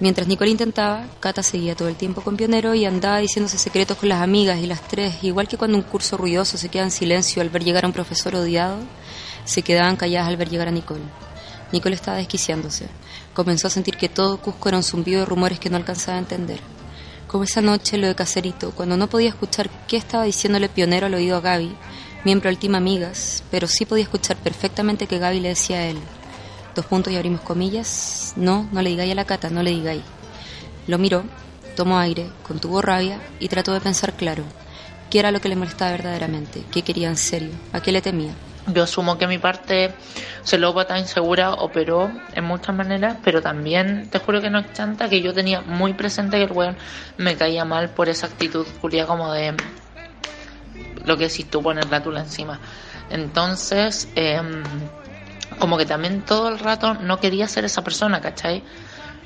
Mientras 0.00 0.28
Nicole 0.28 0.52
intentaba, 0.52 1.06
Cata 1.18 1.42
seguía 1.42 1.74
todo 1.74 1.88
el 1.88 1.96
tiempo 1.96 2.20
con 2.20 2.36
Pionero 2.36 2.72
y 2.72 2.84
andaba 2.84 3.18
diciéndose 3.18 3.58
secretos 3.58 3.96
con 3.96 4.08
las 4.08 4.22
amigas 4.22 4.60
y 4.60 4.66
las 4.66 4.86
tres, 4.86 5.24
igual 5.24 5.48
que 5.48 5.56
cuando 5.56 5.76
un 5.76 5.82
curso 5.82 6.16
ruidoso 6.16 6.56
se 6.56 6.68
queda 6.68 6.84
en 6.84 6.92
silencio 6.92 7.42
al 7.42 7.50
ver 7.50 7.64
llegar 7.64 7.84
a 7.84 7.88
un 7.88 7.92
profesor 7.92 8.36
odiado, 8.36 8.78
se 9.44 9.62
quedaban 9.62 9.96
calladas 9.96 10.28
al 10.28 10.36
ver 10.36 10.50
llegar 10.50 10.68
a 10.68 10.70
Nicole. 10.70 11.02
Nicole 11.72 11.96
estaba 11.96 12.16
desquiciándose. 12.16 12.88
Comenzó 13.34 13.66
a 13.66 13.70
sentir 13.70 13.96
que 13.96 14.08
todo 14.08 14.40
Cusco 14.40 14.68
era 14.68 14.78
un 14.78 14.84
zumbido 14.84 15.20
de 15.20 15.26
rumores 15.26 15.58
que 15.58 15.68
no 15.68 15.76
alcanzaba 15.76 16.16
a 16.16 16.20
entender. 16.20 16.60
Como 17.26 17.42
esa 17.42 17.60
noche 17.60 17.98
lo 17.98 18.06
de 18.06 18.14
Caserito, 18.14 18.70
cuando 18.70 18.96
no 18.96 19.08
podía 19.08 19.30
escuchar 19.30 19.68
qué 19.88 19.96
estaba 19.96 20.24
diciéndole 20.24 20.68
Pionero 20.68 21.06
al 21.06 21.14
oído 21.14 21.36
a 21.36 21.40
Gaby, 21.40 21.74
miembro 22.24 22.48
del 22.48 22.58
Team 22.58 22.76
Amigas, 22.76 23.42
pero 23.50 23.66
sí 23.66 23.84
podía 23.84 24.04
escuchar 24.04 24.36
perfectamente 24.36 25.08
que 25.08 25.18
Gaby 25.18 25.40
le 25.40 25.48
decía 25.48 25.78
a 25.78 25.86
él. 25.86 25.98
Dos 26.78 26.86
puntos 26.86 27.12
y 27.12 27.16
abrimos 27.16 27.40
comillas. 27.40 28.34
No, 28.36 28.68
no 28.70 28.82
le 28.82 28.90
digáis 28.90 29.10
a 29.10 29.16
la 29.16 29.24
cata, 29.24 29.50
no 29.50 29.64
le 29.64 29.72
digáis. 29.72 30.04
Lo 30.86 30.96
miró, 30.96 31.24
tomó 31.74 31.98
aire, 31.98 32.30
contuvo 32.46 32.80
rabia 32.80 33.18
y 33.40 33.48
trató 33.48 33.72
de 33.72 33.80
pensar 33.80 34.12
claro. 34.12 34.44
¿Qué 35.10 35.18
era 35.18 35.32
lo 35.32 35.40
que 35.40 35.48
le 35.48 35.56
molestaba 35.56 35.90
verdaderamente? 35.90 36.62
¿Qué 36.70 36.82
quería 36.82 37.08
en 37.08 37.16
serio? 37.16 37.50
¿A 37.72 37.80
qué 37.80 37.90
le 37.90 38.00
temía? 38.00 38.30
Yo 38.72 38.84
asumo 38.84 39.18
que 39.18 39.26
mi 39.26 39.38
parte 39.38 39.92
celópata 40.44 40.96
insegura 41.00 41.54
operó 41.54 42.12
en 42.32 42.44
muchas 42.44 42.76
maneras, 42.76 43.16
pero 43.24 43.42
también 43.42 44.08
te 44.08 44.20
juro 44.20 44.40
que 44.40 44.48
no 44.48 44.60
es 44.60 44.72
chanta 44.72 45.08
que 45.08 45.20
yo 45.20 45.34
tenía 45.34 45.62
muy 45.62 45.94
presente 45.94 46.36
que 46.36 46.44
el 46.44 46.52
weón 46.52 46.76
me 47.16 47.34
caía 47.34 47.64
mal 47.64 47.90
por 47.90 48.08
esa 48.08 48.28
actitud 48.28 48.64
curia 48.80 49.04
como 49.04 49.32
de 49.32 49.52
lo 51.04 51.16
que 51.16 51.26
decís 51.26 51.50
tú, 51.50 51.60
poner 51.60 51.90
la 51.90 52.04
tula 52.04 52.20
encima. 52.20 52.60
Entonces, 53.10 54.08
em, 54.14 54.62
como 55.58 55.76
que 55.76 55.86
también 55.86 56.22
todo 56.22 56.48
el 56.48 56.58
rato 56.58 56.94
no 56.94 57.18
quería 57.18 57.48
ser 57.48 57.64
esa 57.64 57.82
persona, 57.82 58.20
¿cachai? 58.20 58.62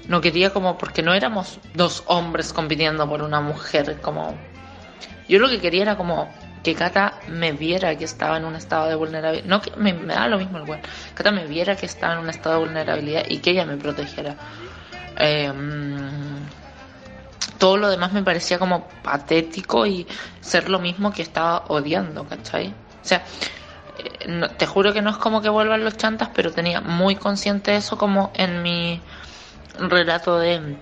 No 0.08 0.20
quería 0.20 0.50
como, 0.50 0.78
porque 0.78 1.02
no 1.02 1.14
éramos 1.14 1.58
dos 1.74 2.02
hombres 2.06 2.52
compitiendo 2.52 3.08
por 3.08 3.22
una 3.22 3.40
mujer, 3.40 4.00
como... 4.00 4.36
Yo 5.28 5.38
lo 5.38 5.48
que 5.48 5.60
quería 5.60 5.82
era 5.82 5.96
como 5.96 6.28
que 6.62 6.74
Cata 6.74 7.18
me 7.28 7.52
viera 7.52 7.96
que 7.96 8.04
estaba 8.04 8.36
en 8.36 8.44
un 8.44 8.54
estado 8.54 8.88
de 8.88 8.94
vulnerabilidad. 8.94 9.46
No 9.46 9.60
me, 9.76 9.92
da 9.92 10.28
lo 10.28 10.38
mismo 10.38 10.58
el 10.58 10.64
weón. 10.64 10.80
Cata 11.14 11.30
me 11.30 11.46
viera 11.46 11.76
que 11.76 11.86
estaba 11.86 12.14
en 12.14 12.20
un 12.20 12.30
estado 12.30 12.56
de 12.56 12.66
vulnerabilidad 12.66 13.24
y 13.28 13.38
que 13.38 13.50
ella 13.50 13.64
me 13.64 13.76
protegiera. 13.76 14.36
Em, 15.16 16.40
todo 17.58 17.76
lo 17.76 17.88
demás 17.90 18.12
me 18.12 18.22
parecía 18.22 18.58
como 18.58 18.88
patético 19.02 19.86
y 19.86 20.06
ser 20.40 20.68
lo 20.68 20.78
mismo 20.78 21.12
que 21.12 21.22
estaba 21.22 21.64
odiando, 21.68 22.24
¿cachai? 22.24 22.68
O 22.68 23.04
sea, 23.04 23.24
eh, 24.26 24.48
te 24.56 24.66
juro 24.66 24.92
que 24.92 25.02
no 25.02 25.10
es 25.10 25.16
como 25.16 25.42
que 25.42 25.48
vuelvan 25.48 25.84
los 25.84 25.96
chantas, 25.96 26.30
pero 26.34 26.52
tenía 26.52 26.80
muy 26.80 27.16
consciente 27.16 27.76
eso 27.76 27.98
como 27.98 28.30
en 28.34 28.62
mi 28.62 29.00
relato 29.78 30.38
de 30.38 30.76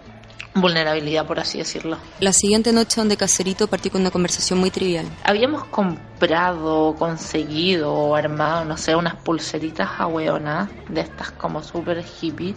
vulnerabilidad, 0.55 1.27
por 1.27 1.39
así 1.39 1.59
decirlo. 1.59 1.97
La 2.19 2.33
siguiente 2.33 2.73
noche 2.73 3.01
donde 3.01 3.17
Caserito 3.17 3.69
partió 3.69 3.93
con 3.93 4.01
una 4.01 4.11
conversación 4.11 4.59
muy 4.59 4.71
trivial. 4.71 5.07
Habíamos 5.25 5.65
comprado, 5.65 6.95
conseguido 6.99 7.93
o 7.93 8.17
armado, 8.17 8.65
no 8.65 8.77
sé, 8.77 8.97
unas 8.97 9.15
pulseritas 9.17 9.89
ahueonas 9.99 10.69
de 10.89 11.03
estas 11.03 11.31
como 11.33 11.63
super 11.63 12.03
hippies 12.03 12.57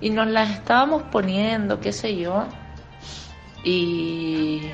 y 0.00 0.10
nos 0.10 0.28
las 0.28 0.50
estábamos 0.50 1.02
poniendo, 1.04 1.80
qué 1.80 1.92
sé 1.92 2.16
yo. 2.16 2.44
Y 3.64 4.70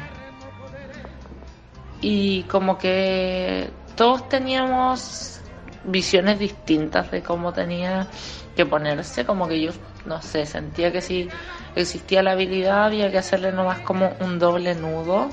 y 2.01 2.43
como 2.45 2.79
que 2.79 3.71
todos 3.97 4.29
teníamos 4.29 5.41
visiones 5.85 6.39
distintas 6.39 7.11
de 7.11 7.23
cómo 7.23 7.53
tenía 7.53 8.07
que 8.55 8.67
ponerse, 8.67 9.25
como 9.25 9.49
que 9.49 9.61
yo 9.61 9.73
no 10.05 10.23
sé, 10.23 10.47
sentía 10.47 10.93
que 10.93 11.01
si 11.01 11.29
existía 11.75 12.23
la 12.23 12.33
habilidad 12.33 12.85
había 12.85 13.11
que 13.11 13.19
hacerle 13.19 13.53
nomás 13.53 13.81
como 13.81 14.17
un 14.21 14.39
doble 14.39 14.75
nudo. 14.75 15.29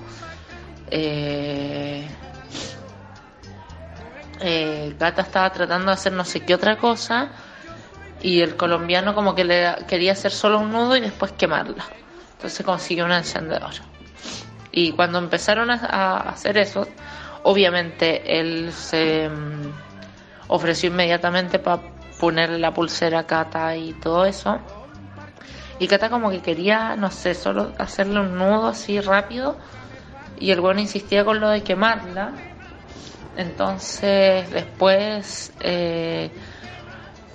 Eh, 0.90 2.06
eh, 4.42 4.96
Gata 5.00 5.22
estaba 5.22 5.50
tratando 5.52 5.88
de 5.88 5.94
hacer 5.94 6.12
no 6.12 6.26
sé 6.26 6.42
qué 6.42 6.56
otra 6.56 6.78
cosa 6.78 7.30
y 8.22 8.42
el 8.42 8.56
colombiano 8.56 9.14
como 9.16 9.36
que 9.36 9.44
le 9.44 9.76
quería 9.88 10.14
hacer 10.14 10.32
solo 10.32 10.60
un 10.60 10.72
nudo 10.72 10.98
y 10.98 11.02
después 11.02 11.32
quemarla. 11.34 11.86
Entonces 12.36 12.66
consiguió 12.66 13.06
un 13.06 13.12
encendedor. 13.12 13.74
Y 14.72 14.92
cuando 14.94 15.20
empezaron 15.20 15.70
a, 15.70 16.18
hacer 16.30 16.58
eso, 16.58 16.88
obviamente 17.44 18.40
él 18.40 18.72
se 18.74 19.30
mm, 19.30 19.72
ofreció 20.48 20.90
inmediatamente 20.90 21.60
para 21.60 21.82
ponerle 22.20 22.58
la 22.58 22.74
pulsera 22.74 23.20
a 23.20 23.28
Cata 23.28 23.76
y 23.76 23.94
todo 23.94 24.26
eso. 24.26 24.60
Y 25.80 25.88
Cata 25.88 26.10
como 26.10 26.30
que 26.30 26.42
quería, 26.42 26.96
no 26.96 27.12
sé, 27.12 27.34
solo 27.34 27.74
hacerle 27.78 28.20
un 28.20 28.38
nudo 28.38 28.68
así 28.68 29.00
rápido. 29.00 29.58
Y 30.40 30.52
el 30.52 30.62
bueno 30.62 30.80
insistía 30.80 31.26
con 31.26 31.40
lo 31.40 31.50
de 31.50 31.62
quemarla. 31.62 32.32
Entonces 33.36 34.50
después 34.52 35.52
eh, 35.60 36.30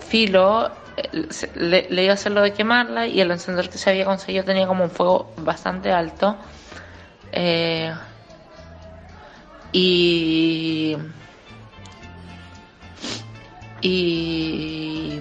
Filo 0.09 0.71
eh, 0.97 1.29
le, 1.91 2.03
iba 2.05 2.13
a 2.13 2.15
hacer 2.15 2.33
lo 2.33 2.41
de 2.41 2.53
quemarla 2.53 3.07
y 3.07 3.21
el 3.21 3.31
encendedor 3.31 3.69
que 3.69 3.79
se 3.79 3.91
había 3.91 4.05
conseguido 4.05 4.45
tenía 4.45 4.67
como 4.67 4.85
un 4.85 4.91
fuego 4.91 5.33
bastante 5.39 5.93
alto. 5.93 6.37
Eh, 7.33 7.93
y 9.73 10.97
y 13.81 15.21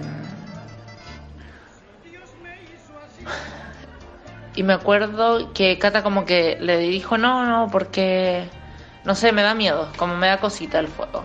y 4.54 4.62
me 4.62 4.72
acuerdo 4.72 5.52
que 5.52 5.78
Cata 5.78 6.02
como 6.02 6.24
que 6.24 6.58
le 6.60 6.78
dijo 6.78 7.16
no, 7.18 7.46
no, 7.46 7.70
porque 7.70 8.48
no 9.04 9.14
sé, 9.14 9.32
me 9.32 9.42
da 9.42 9.54
miedo, 9.54 9.88
como 9.96 10.16
me 10.16 10.26
da 10.26 10.38
cosita 10.38 10.80
el 10.80 10.88
fuego. 10.88 11.24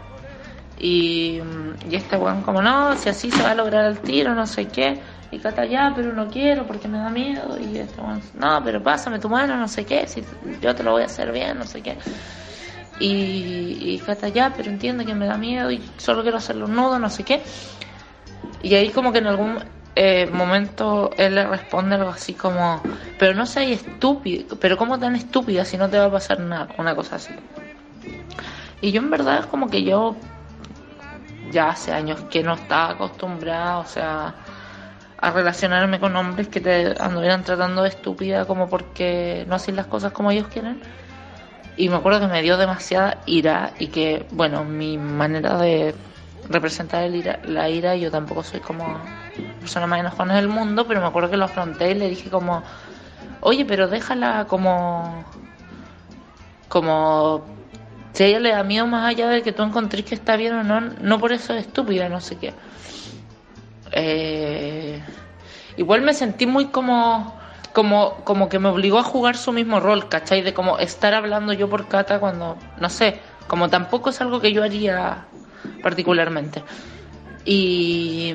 Y, 0.79 1.41
y 1.89 1.95
este 1.95 2.17
weón 2.17 2.41
como 2.41 2.61
no, 2.61 2.95
si 2.95 3.09
así 3.09 3.31
se 3.31 3.41
va 3.41 3.51
a 3.51 3.55
lograr 3.55 3.85
el 3.85 3.99
tiro, 3.99 4.35
no 4.35 4.45
sé 4.45 4.67
qué. 4.67 4.99
Y 5.31 5.39
Cata 5.39 5.65
ya, 5.65 5.91
pero 5.95 6.13
no 6.13 6.29
quiero 6.29 6.67
porque 6.67 6.87
me 6.87 6.99
da 6.99 7.09
miedo. 7.09 7.57
Y 7.59 7.77
este 7.77 7.99
weón, 7.99 8.21
no, 8.35 8.61
pero 8.63 8.83
pásame 8.83 9.19
tu 9.19 9.29
mano, 9.29 9.57
no 9.57 9.67
sé 9.67 9.85
qué, 9.85 10.07
si 10.07 10.23
yo 10.61 10.75
te 10.75 10.83
lo 10.83 10.91
voy 10.91 11.01
a 11.01 11.05
hacer 11.05 11.31
bien, 11.31 11.57
no 11.57 11.65
sé 11.65 11.81
qué. 11.81 11.97
Y, 13.03 13.95
y 13.95 13.99
Cata 13.99 14.29
ya, 14.29 14.53
pero 14.55 14.69
entiende 14.69 15.05
que 15.05 15.13
me 15.13 15.25
da 15.25 15.37
miedo 15.37 15.69
y 15.69 15.83
solo 15.97 16.21
quiero 16.21 16.37
hacerle 16.37 16.63
un 16.63 16.75
nudo, 16.75 16.99
no 16.99 17.09
sé 17.09 17.25
qué. 17.25 17.43
Y 18.61 18.73
ahí 18.75 18.91
como 18.91 19.11
que 19.11 19.17
en 19.17 19.27
algún 19.27 19.59
eh, 19.95 20.29
momento 20.31 21.09
él 21.17 21.35
le 21.35 21.45
responde 21.45 21.95
algo 21.95 22.11
así 22.11 22.33
como, 22.33 22.81
pero 23.19 23.33
no 23.33 23.45
seas 23.45 23.81
estúpido, 23.81 24.55
pero 24.57 24.77
¿cómo 24.77 24.97
tan 24.99 25.17
estúpida 25.17 25.65
si 25.65 25.75
no 25.75 25.89
te 25.89 25.99
va 25.99 26.05
a 26.05 26.11
pasar 26.11 26.39
nada? 26.39 26.69
Una 26.77 26.95
cosa 26.95 27.17
así. 27.17 27.35
Y 28.79 28.93
yo 28.93 29.01
en 29.01 29.09
verdad 29.09 29.39
es 29.39 29.45
como 29.47 29.69
que 29.69 29.83
yo 29.83 30.15
ya 31.51 31.71
hace 31.71 31.91
años 31.91 32.21
que 32.29 32.41
no 32.41 32.53
estaba 32.53 32.91
acostumbrada, 32.91 33.79
o 33.79 33.85
sea, 33.85 34.33
a 35.17 35.31
relacionarme 35.31 35.99
con 35.99 36.15
hombres 36.15 36.47
que 36.47 36.61
te 36.61 36.95
anduvieran 37.01 37.43
tratando 37.43 37.83
de 37.83 37.89
estúpida 37.89 38.45
como 38.45 38.69
porque 38.69 39.45
no 39.49 39.55
hacen 39.55 39.75
las 39.75 39.87
cosas 39.87 40.13
como 40.13 40.31
ellos 40.31 40.47
quieren. 40.47 40.79
Y 41.75 41.89
me 41.89 41.95
acuerdo 41.95 42.19
que 42.19 42.27
me 42.27 42.41
dio 42.41 42.57
demasiada 42.57 43.17
ira 43.25 43.73
y 43.79 43.87
que, 43.87 44.27
bueno, 44.31 44.63
mi 44.63 44.97
manera 44.97 45.57
de 45.57 45.95
representar 46.49 47.03
el 47.03 47.15
ira, 47.15 47.39
la 47.43 47.69
ira, 47.69 47.95
yo 47.95 48.11
tampoco 48.11 48.43
soy 48.43 48.59
como 48.59 49.01
persona 49.59 49.87
más 49.87 49.99
enojona 49.99 50.35
del 50.35 50.49
mundo, 50.49 50.85
pero 50.87 51.01
me 51.01 51.07
acuerdo 51.07 51.29
que 51.29 51.37
lo 51.37 51.45
afronté 51.45 51.91
y 51.91 51.95
le 51.95 52.09
dije 52.09 52.29
como, 52.29 52.63
oye, 53.39 53.65
pero 53.65 53.87
déjala 53.87 54.45
como, 54.45 55.25
como, 56.67 57.43
si 58.13 58.25
ella 58.25 58.39
le 58.39 58.51
da 58.51 58.63
miedo 58.63 58.85
más 58.85 59.09
allá 59.09 59.29
de 59.29 59.41
que 59.41 59.53
tú 59.53 59.63
encontrés 59.63 60.05
que 60.05 60.15
está 60.15 60.35
bien 60.35 60.53
o 60.53 60.63
no, 60.63 60.81
no 60.81 61.19
por 61.19 61.31
eso 61.31 61.53
es 61.53 61.65
estúpida, 61.65 62.09
no 62.09 62.21
sé 62.21 62.37
qué. 62.37 62.53
Eh, 63.93 65.01
igual 65.77 66.01
me 66.01 66.13
sentí 66.13 66.45
muy 66.45 66.67
como, 66.67 67.39
como, 67.73 68.15
como 68.23 68.49
que 68.49 68.59
me 68.59 68.69
obligó 68.69 68.99
a 68.99 69.03
jugar 69.03 69.35
su 69.35 69.51
mismo 69.51 69.79
rol, 69.79 70.07
¿cachai? 70.07 70.41
De 70.41 70.53
como 70.53 70.77
estar 70.77 71.13
hablando 71.13 71.53
yo 71.53 71.69
por 71.69 71.87
Cata 71.87 72.19
cuando, 72.19 72.57
no 72.79 72.89
sé, 72.89 73.19
como 73.47 73.69
tampoco 73.69 74.11
es 74.11 74.21
algo 74.21 74.39
que 74.39 74.53
yo 74.53 74.63
haría 74.63 75.25
particularmente. 75.81 76.63
Y, 77.45 78.33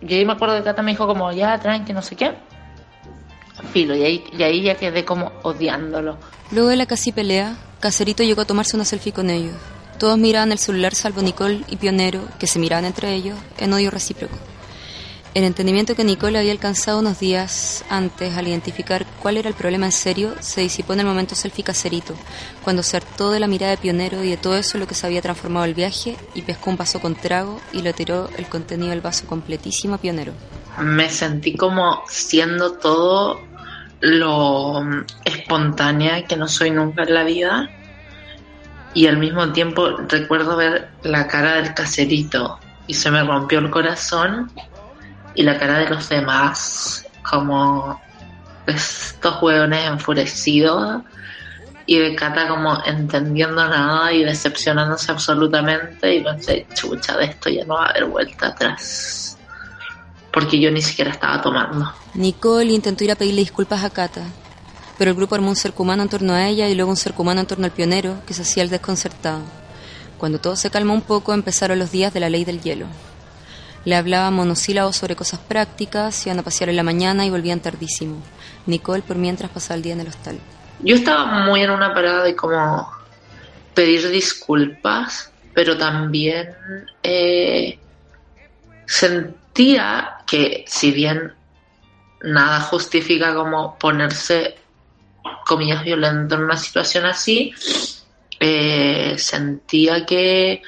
y 0.00 0.14
ahí 0.14 0.24
me 0.24 0.32
acuerdo 0.32 0.56
que 0.56 0.62
Cata 0.62 0.82
me 0.82 0.92
dijo 0.92 1.06
como, 1.06 1.32
ya, 1.32 1.58
tranqui, 1.58 1.92
no 1.92 2.02
sé 2.02 2.16
qué. 2.16 2.34
Filo, 3.72 3.94
y 3.94 4.04
ahí, 4.04 4.24
y 4.38 4.42
ahí 4.42 4.62
ya 4.62 4.76
quedé 4.76 5.04
como 5.04 5.32
odiándolo. 5.42 6.16
Luego 6.52 6.68
de 6.68 6.76
la 6.76 6.86
casi 6.86 7.10
pelea, 7.10 7.56
Caserito 7.80 8.22
llegó 8.22 8.42
a 8.42 8.46
tomarse 8.46 8.76
una 8.76 8.84
selfie 8.84 9.12
con 9.12 9.30
ellos. 9.30 9.54
Todos 9.98 10.18
miraban 10.18 10.52
el 10.52 10.58
celular 10.58 10.94
salvo 10.94 11.22
Nicole 11.22 11.62
y 11.68 11.76
Pionero, 11.76 12.20
que 12.38 12.46
se 12.46 12.58
miraban 12.58 12.84
entre 12.84 13.14
ellos 13.14 13.36
en 13.58 13.72
odio 13.72 13.90
recíproco. 13.90 14.36
El 15.36 15.44
entendimiento 15.44 15.94
que 15.94 16.02
Nicole 16.02 16.38
había 16.38 16.52
alcanzado 16.52 16.98
unos 16.98 17.20
días 17.20 17.84
antes 17.90 18.38
al 18.38 18.48
identificar 18.48 19.04
cuál 19.20 19.36
era 19.36 19.50
el 19.50 19.54
problema 19.54 19.84
en 19.84 19.92
serio 19.92 20.34
se 20.40 20.62
disipó 20.62 20.94
en 20.94 21.00
el 21.00 21.06
momento 21.06 21.34
selfie 21.34 21.62
caserito, 21.62 22.14
cuando 22.64 22.82
se 22.82 22.96
hartó 22.96 23.30
de 23.30 23.38
la 23.38 23.46
mirada 23.46 23.72
de 23.72 23.76
pionero 23.76 24.24
y 24.24 24.30
de 24.30 24.38
todo 24.38 24.56
eso 24.56 24.78
lo 24.78 24.86
que 24.86 24.94
se 24.94 25.06
había 25.06 25.20
transformado 25.20 25.66
el 25.66 25.74
viaje 25.74 26.16
y 26.32 26.40
pescó 26.40 26.70
un 26.70 26.78
vaso 26.78 27.00
con 27.00 27.16
trago 27.16 27.60
y 27.74 27.82
le 27.82 27.92
tiró 27.92 28.30
el 28.38 28.46
contenido 28.46 28.88
del 28.88 29.02
vaso 29.02 29.26
completísimo 29.26 29.96
a 29.96 29.98
pionero. 29.98 30.32
Me 30.80 31.10
sentí 31.10 31.54
como 31.54 32.02
siendo 32.08 32.72
todo 32.78 33.38
lo 34.00 34.80
espontánea 35.26 36.24
que 36.24 36.36
no 36.38 36.48
soy 36.48 36.70
nunca 36.70 37.02
en 37.02 37.12
la 37.12 37.24
vida 37.24 37.68
y 38.94 39.06
al 39.06 39.18
mismo 39.18 39.52
tiempo 39.52 39.98
recuerdo 40.08 40.56
ver 40.56 40.88
la 41.02 41.28
cara 41.28 41.56
del 41.56 41.74
caserito 41.74 42.58
y 42.86 42.94
se 42.94 43.10
me 43.10 43.22
rompió 43.22 43.58
el 43.58 43.68
corazón 43.68 44.50
y 45.36 45.42
la 45.42 45.58
cara 45.58 45.78
de 45.78 45.90
los 45.90 46.08
demás 46.08 47.06
como 47.22 48.00
estos 48.66 49.42
hueones 49.42 49.86
enfurecidos 49.86 51.02
y 51.84 51.98
de 51.98 52.16
Cata 52.16 52.48
como 52.48 52.82
entendiendo 52.84 53.68
nada 53.68 54.12
y 54.12 54.24
decepcionándose 54.24 55.12
absolutamente 55.12 56.16
y 56.16 56.24
pensé, 56.24 56.66
chucha, 56.74 57.16
de 57.16 57.26
esto 57.26 57.48
ya 57.48 57.64
no 57.64 57.74
va 57.74 57.86
a 57.86 57.90
haber 57.90 58.06
vuelta 58.06 58.48
atrás 58.48 59.38
porque 60.32 60.60
yo 60.60 60.70
ni 60.70 60.82
siquiera 60.82 61.12
estaba 61.12 61.40
tomando. 61.40 61.90
Nicole 62.12 62.72
intentó 62.72 63.04
ir 63.04 63.10
a 63.10 63.14
pedirle 63.14 63.40
disculpas 63.40 63.82
a 63.82 63.88
Cata, 63.88 64.22
pero 64.98 65.10
el 65.10 65.16
grupo 65.16 65.34
armó 65.34 65.48
un 65.48 65.56
cerco 65.56 65.82
humano 65.82 66.02
en 66.02 66.10
torno 66.10 66.34
a 66.34 66.46
ella 66.46 66.68
y 66.68 66.74
luego 66.74 66.90
un 66.90 66.96
cerco 66.98 67.22
humano 67.22 67.40
en 67.40 67.46
torno 67.46 67.64
al 67.64 67.70
pionero 67.70 68.16
que 68.26 68.34
se 68.34 68.42
hacía 68.42 68.62
el 68.62 68.68
desconcertado. 68.68 69.40
Cuando 70.18 70.38
todo 70.38 70.56
se 70.56 70.70
calmó 70.70 70.92
un 70.92 71.00
poco 71.00 71.32
empezaron 71.32 71.78
los 71.78 71.90
días 71.90 72.12
de 72.12 72.20
la 72.20 72.28
ley 72.28 72.44
del 72.44 72.60
hielo. 72.60 72.86
Le 73.86 73.94
hablaba 73.94 74.32
monosílabos 74.32 74.96
sobre 74.96 75.14
cosas 75.14 75.38
prácticas, 75.38 76.26
iban 76.26 76.40
a 76.40 76.42
pasear 76.42 76.70
en 76.70 76.76
la 76.76 76.82
mañana 76.82 77.24
y 77.24 77.30
volvían 77.30 77.60
tardísimo. 77.60 78.20
Nicole 78.66 79.02
por 79.02 79.14
mientras 79.14 79.48
pasaba 79.48 79.76
el 79.76 79.82
día 79.82 79.92
en 79.92 80.00
el 80.00 80.08
hostal. 80.08 80.40
Yo 80.80 80.96
estaba 80.96 81.44
muy 81.46 81.62
en 81.62 81.70
una 81.70 81.94
parada 81.94 82.24
de 82.24 82.34
como 82.34 82.90
pedir 83.74 84.08
disculpas, 84.08 85.30
pero 85.54 85.78
también 85.78 86.48
eh, 87.04 87.78
sentía 88.86 90.16
que 90.26 90.64
si 90.66 90.90
bien 90.90 91.32
nada 92.22 92.62
justifica 92.62 93.36
como 93.36 93.78
ponerse 93.78 94.56
comillas 95.46 95.84
violento 95.84 96.34
en 96.34 96.42
una 96.42 96.56
situación 96.56 97.06
así, 97.06 97.54
eh, 98.40 99.14
sentía 99.16 100.04
que 100.04 100.60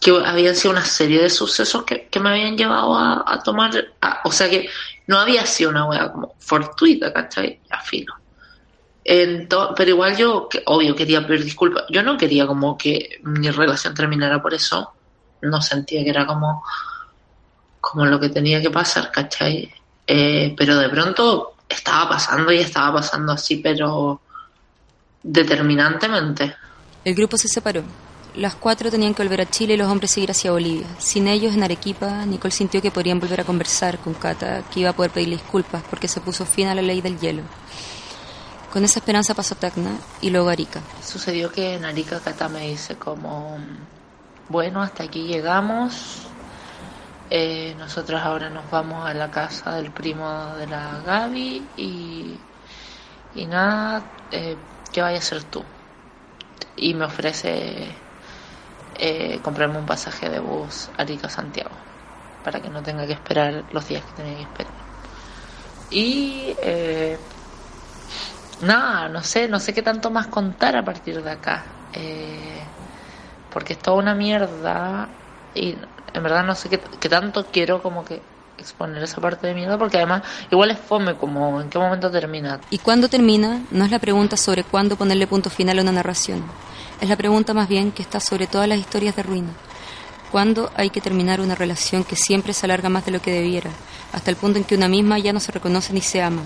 que 0.00 0.10
habían 0.10 0.54
sido 0.54 0.72
una 0.72 0.84
serie 0.84 1.22
de 1.22 1.30
sucesos 1.30 1.84
que, 1.84 2.08
me 2.20 2.30
habían 2.30 2.56
llevado 2.56 2.96
a, 2.96 3.40
tomar, 3.44 3.72
o 4.24 4.32
sea 4.32 4.48
que 4.48 4.68
no 5.06 5.18
había 5.18 5.44
sido 5.46 5.70
una 5.70 5.86
wea 5.86 6.12
como 6.12 6.34
fortuita, 6.38 7.12
¿cachai? 7.12 7.60
Ya 7.68 7.80
fino. 7.80 8.14
pero 9.04 9.90
igual 9.90 10.16
yo, 10.16 10.48
que, 10.48 10.62
obvio, 10.66 10.94
quería 10.94 11.26
pedir 11.26 11.44
disculpas. 11.44 11.84
Yo 11.90 12.02
no 12.02 12.16
quería 12.16 12.46
como 12.46 12.78
que 12.78 13.18
mi 13.22 13.50
relación 13.50 13.94
terminara 13.94 14.40
por 14.40 14.54
eso. 14.54 14.92
No 15.42 15.62
sentía 15.62 16.04
que 16.04 16.10
era 16.10 16.26
como, 16.26 16.62
como 17.80 18.06
lo 18.06 18.20
que 18.20 18.28
tenía 18.28 18.60
que 18.60 18.70
pasar, 18.70 19.10
¿cachai? 19.10 19.72
Eh, 20.06 20.54
pero 20.56 20.76
de 20.76 20.88
pronto 20.88 21.54
estaba 21.68 22.08
pasando 22.10 22.52
y 22.52 22.58
estaba 22.58 22.94
pasando 22.94 23.32
así, 23.32 23.56
pero 23.56 24.20
determinantemente. 25.22 26.54
El 27.04 27.14
grupo 27.14 27.36
se 27.36 27.48
separó. 27.48 27.82
Las 28.34 28.54
cuatro 28.54 28.90
tenían 28.90 29.14
que 29.14 29.22
volver 29.22 29.40
a 29.40 29.50
Chile 29.50 29.74
y 29.74 29.76
los 29.76 29.88
hombres 29.88 30.10
seguir 30.10 30.30
hacia 30.30 30.52
Bolivia. 30.52 30.86
Sin 30.98 31.26
ellos, 31.26 31.54
en 31.54 31.62
Arequipa, 31.62 32.24
Nicole 32.24 32.52
sintió 32.52 32.80
que 32.80 32.90
podrían 32.90 33.18
volver 33.18 33.40
a 33.40 33.44
conversar 33.44 33.98
con 33.98 34.14
Cata, 34.14 34.62
que 34.70 34.80
iba 34.80 34.90
a 34.90 34.92
poder 34.92 35.10
pedirle 35.10 35.36
disculpas 35.36 35.82
porque 35.90 36.08
se 36.08 36.20
puso 36.20 36.46
fin 36.46 36.68
a 36.68 36.74
la 36.74 36.82
ley 36.82 37.00
del 37.00 37.18
hielo. 37.18 37.42
Con 38.72 38.84
esa 38.84 38.98
esperanza 38.98 39.34
pasó 39.34 39.54
Tacna 39.54 39.98
y 40.20 40.30
luego 40.30 40.50
Arica. 40.50 40.80
Sucedió 41.02 41.50
que 41.50 41.74
en 41.74 41.84
Arica 41.84 42.20
Cata 42.20 42.48
me 42.48 42.68
dice 42.68 42.96
como, 42.96 43.58
bueno, 44.48 44.82
hasta 44.82 45.04
aquí 45.04 45.22
llegamos. 45.22 46.26
Eh, 47.30 47.74
nosotros 47.78 48.20
ahora 48.22 48.50
nos 48.50 48.70
vamos 48.70 49.06
a 49.06 49.14
la 49.14 49.30
casa 49.30 49.74
del 49.74 49.90
primo 49.90 50.54
de 50.58 50.66
la 50.66 51.02
Gaby 51.04 51.66
y, 51.76 52.38
y 53.34 53.46
nada, 53.46 54.02
eh, 54.30 54.56
¿qué 54.92 55.02
vaya 55.02 55.16
a 55.16 55.20
hacer 55.20 55.44
tú? 55.44 55.64
Y 56.76 56.94
me 56.94 57.06
ofrece 57.06 57.88
eh, 58.98 59.40
comprarme 59.42 59.78
un 59.78 59.86
pasaje 59.86 60.28
de 60.28 60.40
bus 60.40 60.90
Arica-Santiago, 60.96 61.70
para 62.44 62.60
que 62.60 62.68
no 62.68 62.82
tenga 62.82 63.06
que 63.06 63.12
esperar 63.12 63.64
los 63.72 63.88
días 63.88 64.02
que 64.04 64.12
tenía 64.22 64.36
que 64.36 64.42
esperar. 64.42 64.72
Y 65.90 66.54
eh, 66.62 67.18
nada, 68.62 69.08
no 69.08 69.22
sé, 69.22 69.48
no 69.48 69.58
sé 69.60 69.72
qué 69.72 69.82
tanto 69.82 70.10
más 70.10 70.26
contar 70.26 70.76
a 70.76 70.84
partir 70.84 71.22
de 71.22 71.30
acá, 71.30 71.64
eh, 71.94 72.60
porque 73.52 73.72
es 73.74 73.78
toda 73.78 73.98
una 73.98 74.14
mierda 74.14 75.08
y 75.54 75.76
en 76.12 76.22
verdad 76.22 76.44
no 76.44 76.54
sé 76.54 76.68
qué, 76.68 76.80
qué 77.00 77.08
tanto 77.08 77.46
quiero 77.46 77.82
como 77.82 78.04
que 78.04 78.20
exponer 78.58 79.02
esa 79.02 79.20
parte 79.20 79.46
de 79.46 79.54
mierda 79.54 79.78
porque 79.78 79.96
además 79.96 80.22
igual 80.50 80.70
es 80.70 80.78
fome 80.78 81.14
como 81.14 81.60
en 81.60 81.70
qué 81.70 81.78
momento 81.78 82.10
termina. 82.10 82.60
Y 82.70 82.78
cuándo 82.78 83.08
termina 83.08 83.62
no 83.70 83.84
es 83.84 83.90
la 83.90 83.98
pregunta 83.98 84.36
sobre 84.36 84.64
cuándo 84.64 84.96
ponerle 84.96 85.26
punto 85.26 85.48
final 85.48 85.78
a 85.78 85.82
una 85.82 85.92
narración, 85.92 86.42
es 87.00 87.08
la 87.08 87.16
pregunta 87.16 87.54
más 87.54 87.68
bien 87.68 87.92
que 87.92 88.02
está 88.02 88.18
sobre 88.20 88.46
todas 88.46 88.68
las 88.68 88.78
historias 88.78 89.14
de 89.14 89.22
ruina. 89.22 89.50
¿Cuándo 90.32 90.70
hay 90.74 90.90
que 90.90 91.00
terminar 91.00 91.40
una 91.40 91.54
relación 91.54 92.04
que 92.04 92.16
siempre 92.16 92.52
se 92.52 92.66
alarga 92.66 92.88
más 92.88 93.06
de 93.06 93.12
lo 93.12 93.22
que 93.22 93.32
debiera, 93.32 93.70
hasta 94.12 94.30
el 94.30 94.36
punto 94.36 94.58
en 94.58 94.64
que 94.64 94.74
una 94.74 94.88
misma 94.88 95.18
ya 95.18 95.32
no 95.32 95.40
se 95.40 95.52
reconoce 95.52 95.92
ni 95.92 96.00
se 96.00 96.20
ama? 96.20 96.42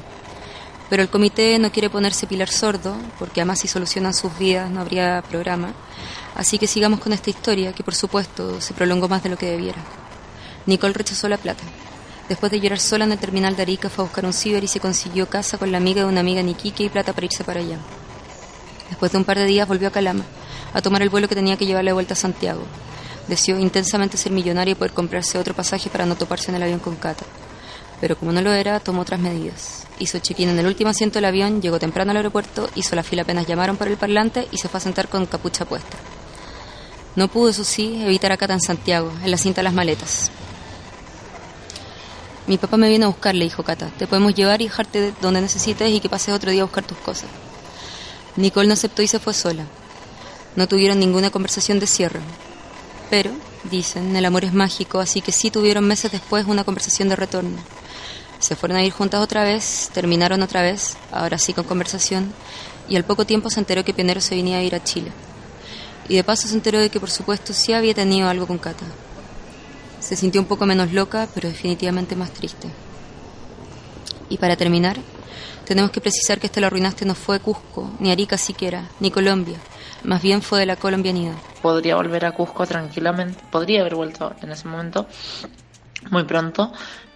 Pero 0.90 1.02
el 1.02 1.08
comité 1.08 1.58
no 1.58 1.72
quiere 1.72 1.88
ponerse 1.88 2.26
pilar 2.26 2.50
sordo, 2.50 2.94
porque 3.18 3.40
además 3.40 3.60
si 3.60 3.68
solucionan 3.68 4.12
sus 4.12 4.36
vidas 4.38 4.70
no 4.70 4.80
habría 4.80 5.22
programa. 5.22 5.72
Así 6.36 6.58
que 6.58 6.66
sigamos 6.66 7.00
con 7.00 7.14
esta 7.14 7.30
historia, 7.30 7.72
que 7.72 7.82
por 7.82 7.94
supuesto 7.94 8.60
se 8.60 8.74
prolongó 8.74 9.08
más 9.08 9.22
de 9.22 9.30
lo 9.30 9.38
que 9.38 9.46
debiera. 9.46 9.82
Nicole 10.66 10.92
rechazó 10.92 11.28
la 11.28 11.38
plata. 11.38 11.64
Después 12.28 12.52
de 12.52 12.60
llorar 12.60 12.78
sola 12.78 13.04
en 13.04 13.12
el 13.12 13.18
terminal 13.18 13.56
de 13.56 13.62
Arica 13.62 13.88
fue 13.88 14.04
a 14.04 14.06
buscar 14.06 14.26
un 14.26 14.32
ciber 14.32 14.62
y 14.62 14.68
se 14.68 14.80
consiguió 14.80 15.28
casa 15.28 15.56
con 15.56 15.72
la 15.72 15.78
amiga 15.78 16.02
de 16.02 16.08
una 16.08 16.20
amiga 16.20 16.42
Niquique 16.42 16.84
y 16.84 16.88
plata 16.88 17.14
para 17.14 17.24
irse 17.24 17.42
para 17.42 17.60
allá. 17.60 17.78
Después 18.90 19.10
de 19.10 19.18
un 19.18 19.24
par 19.24 19.38
de 19.38 19.46
días 19.46 19.66
volvió 19.66 19.88
a 19.88 19.90
Calama 19.90 20.24
a 20.74 20.82
tomar 20.82 21.02
el 21.02 21.10
vuelo 21.10 21.28
que 21.28 21.34
tenía 21.34 21.56
que 21.56 21.66
llevarle 21.66 21.90
de 21.90 21.94
vuelta 21.94 22.14
a 22.14 22.16
Santiago. 22.16 22.62
Deseó 23.28 23.58
intensamente 23.58 24.16
ser 24.16 24.32
millonario 24.32 24.72
y 24.72 24.74
poder 24.74 24.92
comprarse 24.92 25.38
otro 25.38 25.54
pasaje 25.54 25.90
para 25.90 26.06
no 26.06 26.16
toparse 26.16 26.50
en 26.50 26.56
el 26.56 26.62
avión 26.62 26.80
con 26.80 26.96
Cata. 26.96 27.24
Pero 28.00 28.16
como 28.16 28.32
no 28.32 28.42
lo 28.42 28.52
era, 28.52 28.80
tomó 28.80 29.02
otras 29.02 29.20
medidas. 29.20 29.86
Hizo 29.98 30.18
check-in 30.18 30.48
en 30.48 30.58
el 30.58 30.66
último 30.66 30.90
asiento 30.90 31.18
del 31.18 31.26
avión, 31.26 31.62
llegó 31.62 31.78
temprano 31.78 32.10
al 32.10 32.16
aeropuerto, 32.16 32.68
hizo 32.74 32.96
la 32.96 33.04
fila 33.04 33.22
apenas 33.22 33.46
llamaron 33.46 33.76
por 33.76 33.86
el 33.86 33.96
parlante 33.96 34.48
y 34.50 34.58
se 34.58 34.68
fue 34.68 34.78
a 34.78 34.80
sentar 34.80 35.08
con 35.08 35.26
capucha 35.26 35.64
puesta. 35.64 35.96
No 37.14 37.28
pudo, 37.28 37.50
eso 37.50 37.62
sí, 37.62 38.02
evitar 38.02 38.32
a 38.32 38.36
Cata 38.36 38.54
en 38.54 38.60
Santiago, 38.60 39.12
en 39.22 39.30
la 39.30 39.36
cinta 39.36 39.60
de 39.60 39.64
las 39.64 39.74
maletas. 39.74 40.30
Mi 42.46 42.58
papá 42.58 42.76
me 42.76 42.88
viene 42.88 43.04
a 43.04 43.08
buscar, 43.08 43.34
le 43.34 43.44
dijo 43.44 43.62
Cata. 43.62 43.90
Te 43.98 44.06
podemos 44.06 44.34
llevar 44.34 44.60
y 44.62 44.64
dejarte 44.64 45.14
donde 45.20 45.40
necesites 45.40 45.88
y 45.88 46.00
que 46.00 46.08
pases 46.08 46.34
otro 46.34 46.50
día 46.50 46.62
a 46.62 46.64
buscar 46.64 46.84
tus 46.84 46.98
cosas. 46.98 47.28
Nicole 48.34 48.66
no 48.66 48.74
aceptó 48.74 49.02
y 49.02 49.06
se 49.06 49.20
fue 49.20 49.34
sola. 49.34 49.64
No 50.56 50.68
tuvieron 50.68 50.98
ninguna 50.98 51.30
conversación 51.30 51.80
de 51.80 51.86
cierre. 51.86 52.20
Pero, 53.10 53.30
dicen, 53.70 54.14
el 54.16 54.24
amor 54.24 54.44
es 54.44 54.52
mágico, 54.52 54.98
así 54.98 55.20
que 55.20 55.32
sí 55.32 55.50
tuvieron 55.50 55.86
meses 55.86 56.12
después 56.12 56.46
una 56.46 56.64
conversación 56.64 57.08
de 57.08 57.16
retorno. 57.16 57.58
Se 58.38 58.56
fueron 58.56 58.78
a 58.78 58.82
ir 58.82 58.92
juntas 58.92 59.20
otra 59.20 59.44
vez, 59.44 59.90
terminaron 59.94 60.42
otra 60.42 60.62
vez, 60.62 60.96
ahora 61.10 61.38
sí 61.38 61.52
con 61.52 61.64
conversación, 61.64 62.32
y 62.88 62.96
al 62.96 63.04
poco 63.04 63.24
tiempo 63.24 63.50
se 63.50 63.60
enteró 63.60 63.84
que 63.84 63.94
Pienero 63.94 64.20
se 64.20 64.34
venía 64.34 64.58
a 64.58 64.62
ir 64.62 64.74
a 64.74 64.82
Chile. 64.82 65.12
Y 66.08 66.16
de 66.16 66.24
paso 66.24 66.48
se 66.48 66.54
enteró 66.54 66.80
de 66.80 66.90
que 66.90 67.00
por 67.00 67.10
supuesto 67.10 67.52
sí 67.52 67.72
había 67.72 67.94
tenido 67.94 68.28
algo 68.28 68.46
con 68.46 68.58
Cata. 68.58 68.84
Se 70.00 70.16
sintió 70.16 70.40
un 70.40 70.48
poco 70.48 70.66
menos 70.66 70.92
loca, 70.92 71.28
pero 71.32 71.48
definitivamente 71.48 72.16
más 72.16 72.32
triste. 72.32 72.68
Y 74.28 74.38
para 74.38 74.56
terminar, 74.56 74.98
tenemos 75.64 75.90
que 75.92 76.00
precisar 76.00 76.40
que 76.40 76.48
este 76.48 76.60
lo 76.60 76.66
arruinaste 76.66 77.04
no 77.04 77.14
fue 77.14 77.38
Cusco, 77.38 77.90
ni 78.00 78.10
Arica 78.10 78.36
siquiera, 78.36 78.90
ni 78.98 79.10
Colombia. 79.10 79.58
Más 80.04 80.20
bien 80.20 80.42
fue 80.42 80.60
de 80.60 80.66
la 80.66 80.76
colombianidad. 80.76 81.34
Podría 81.60 81.96
volver 81.96 82.24
a 82.24 82.32
Cusco 82.32 82.66
tranquilamente, 82.66 83.38
podría 83.50 83.80
haber 83.80 83.94
vuelto 83.94 84.34
en 84.42 84.50
ese 84.50 84.66
momento, 84.66 85.06
muy 86.10 86.24
pronto, 86.24 86.72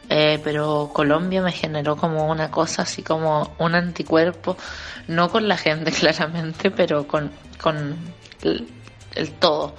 eh, 0.09 0.41
pero 0.45 0.91
Colombia 0.93 1.43
me 1.43 1.51
generó 1.51 1.97
como 1.97 2.31
una 2.31 2.51
cosa 2.51 2.83
así 2.83 3.03
como 3.03 3.55
un 3.59 3.75
anticuerpo, 3.75 4.57
no 5.09 5.29
con 5.31 5.49
la 5.49 5.57
gente 5.57 5.91
claramente, 5.99 6.71
pero 6.71 7.09
con, 7.09 7.33
con 7.61 7.97
el, 8.43 9.33
todo 9.41 9.75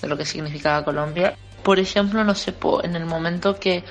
de 0.00 0.08
lo 0.08 0.16
que 0.16 0.24
significaba 0.24 0.84
Colombia. 0.84 1.36
Por 1.64 1.80
ejemplo, 1.80 2.22
no 2.22 2.34
sé, 2.34 2.54
en 2.84 2.94
el 2.94 3.06
momento 3.06 3.58
que 3.58 3.84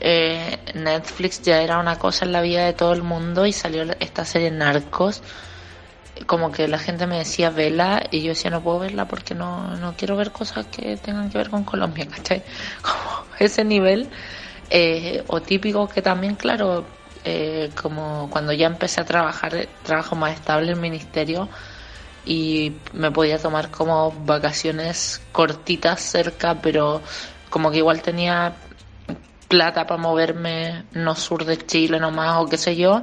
eh, 0.00 0.58
Netflix 0.74 1.42
ya 1.42 1.62
era 1.62 1.78
una 1.78 1.98
cosa 1.98 2.24
en 2.24 2.32
la 2.32 2.40
vida 2.40 2.64
de 2.64 2.72
todo 2.72 2.92
el 2.92 3.02
mundo 3.02 3.46
y 3.46 3.52
salió 3.52 3.84
esta 4.00 4.24
serie 4.24 4.50
Narcos, 4.50 5.22
como 6.26 6.50
que 6.52 6.68
la 6.68 6.78
gente 6.78 7.06
me 7.06 7.18
decía 7.18 7.50
vela 7.50 8.02
y 8.10 8.22
yo 8.22 8.30
decía 8.30 8.50
no 8.50 8.62
puedo 8.62 8.80
verla 8.80 9.06
porque 9.06 9.34
no, 9.34 9.76
no 9.76 9.94
quiero 9.96 10.16
ver 10.16 10.32
cosas 10.32 10.66
que 10.66 10.96
tengan 10.96 11.30
que 11.30 11.38
ver 11.38 11.50
con 11.50 11.64
Colombia, 11.64 12.06
¿cachai? 12.10 12.42
Como 12.82 13.24
ese 13.38 13.64
nivel, 13.64 14.08
eh, 14.70 15.22
o 15.28 15.40
típico 15.40 15.88
que 15.88 16.02
también, 16.02 16.34
claro, 16.34 16.86
eh, 17.24 17.70
como 17.80 18.28
cuando 18.30 18.52
ya 18.52 18.66
empecé 18.66 19.00
a 19.00 19.04
trabajar, 19.04 19.68
trabajo 19.82 20.16
más 20.16 20.34
estable 20.34 20.68
en 20.68 20.74
el 20.74 20.80
ministerio, 20.80 21.48
y 22.28 22.76
me 22.92 23.10
podía 23.10 23.38
tomar 23.38 23.70
como 23.70 24.12
vacaciones 24.12 25.22
cortitas 25.32 26.02
cerca, 26.02 26.56
pero 26.60 27.00
como 27.48 27.70
que 27.70 27.78
igual 27.78 28.02
tenía 28.02 28.54
plata 29.48 29.86
para 29.86 30.00
moverme 30.00 30.84
no 30.92 31.14
sur 31.14 31.46
de 31.46 31.56
Chile 31.56 31.98
nomás 31.98 32.36
o 32.42 32.46
qué 32.46 32.58
sé 32.58 32.76
yo. 32.76 33.02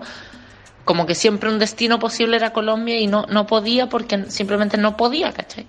Como 0.85 1.07
que 1.07 1.15
siempre 1.15 1.49
un 1.49 1.59
destino 1.59 1.99
posible 1.99 2.37
era 2.37 2.53
Colombia 2.53 2.99
y 2.99 3.07
no, 3.07 3.25
no 3.27 3.47
podía 3.47 3.89
porque 3.89 4.29
simplemente 4.29 4.77
no 4.77 4.95
podía, 4.95 5.33
¿cachai? 5.33 5.65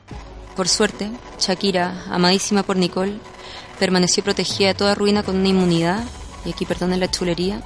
Por 0.54 0.68
suerte, 0.68 1.10
Shakira, 1.38 2.04
amadísima 2.10 2.62
por 2.62 2.76
Nicole, 2.76 3.18
permaneció 3.78 4.22
protegida 4.22 4.68
de 4.68 4.74
toda 4.74 4.94
ruina 4.94 5.22
con 5.22 5.36
una 5.36 5.48
inmunidad, 5.48 6.04
y 6.44 6.50
aquí 6.50 6.64
perdonen 6.64 7.00
la 7.00 7.10
chulería, 7.10 7.62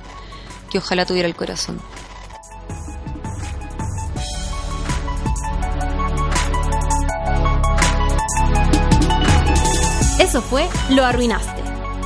que 0.70 0.78
ojalá 0.78 1.04
tuviera 1.04 1.28
el 1.28 1.36
corazón. 1.36 1.80
Eso 10.18 10.42
fue 10.42 10.68
Lo 10.90 11.04
Arruinaste. 11.04 11.59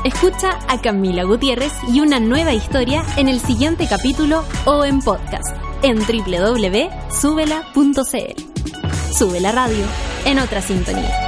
Escucha 0.04 0.58
a 0.68 0.80
Camila 0.82 1.24
Gutiérrez 1.24 1.72
y 1.88 2.00
una 2.00 2.20
nueva 2.20 2.52
historia 2.52 3.02
en 3.16 3.28
el 3.28 3.40
siguiente 3.40 3.86
capítulo 3.88 4.44
o 4.66 4.84
en 4.84 5.00
podcast 5.00 5.56
en 5.82 5.96
www.subela.cl. 5.96 7.12
Sube 9.14 9.40
la 9.40 9.52
radio 9.52 9.84
en 10.26 10.38
otra 10.40 10.60
sintonía. 10.60 11.23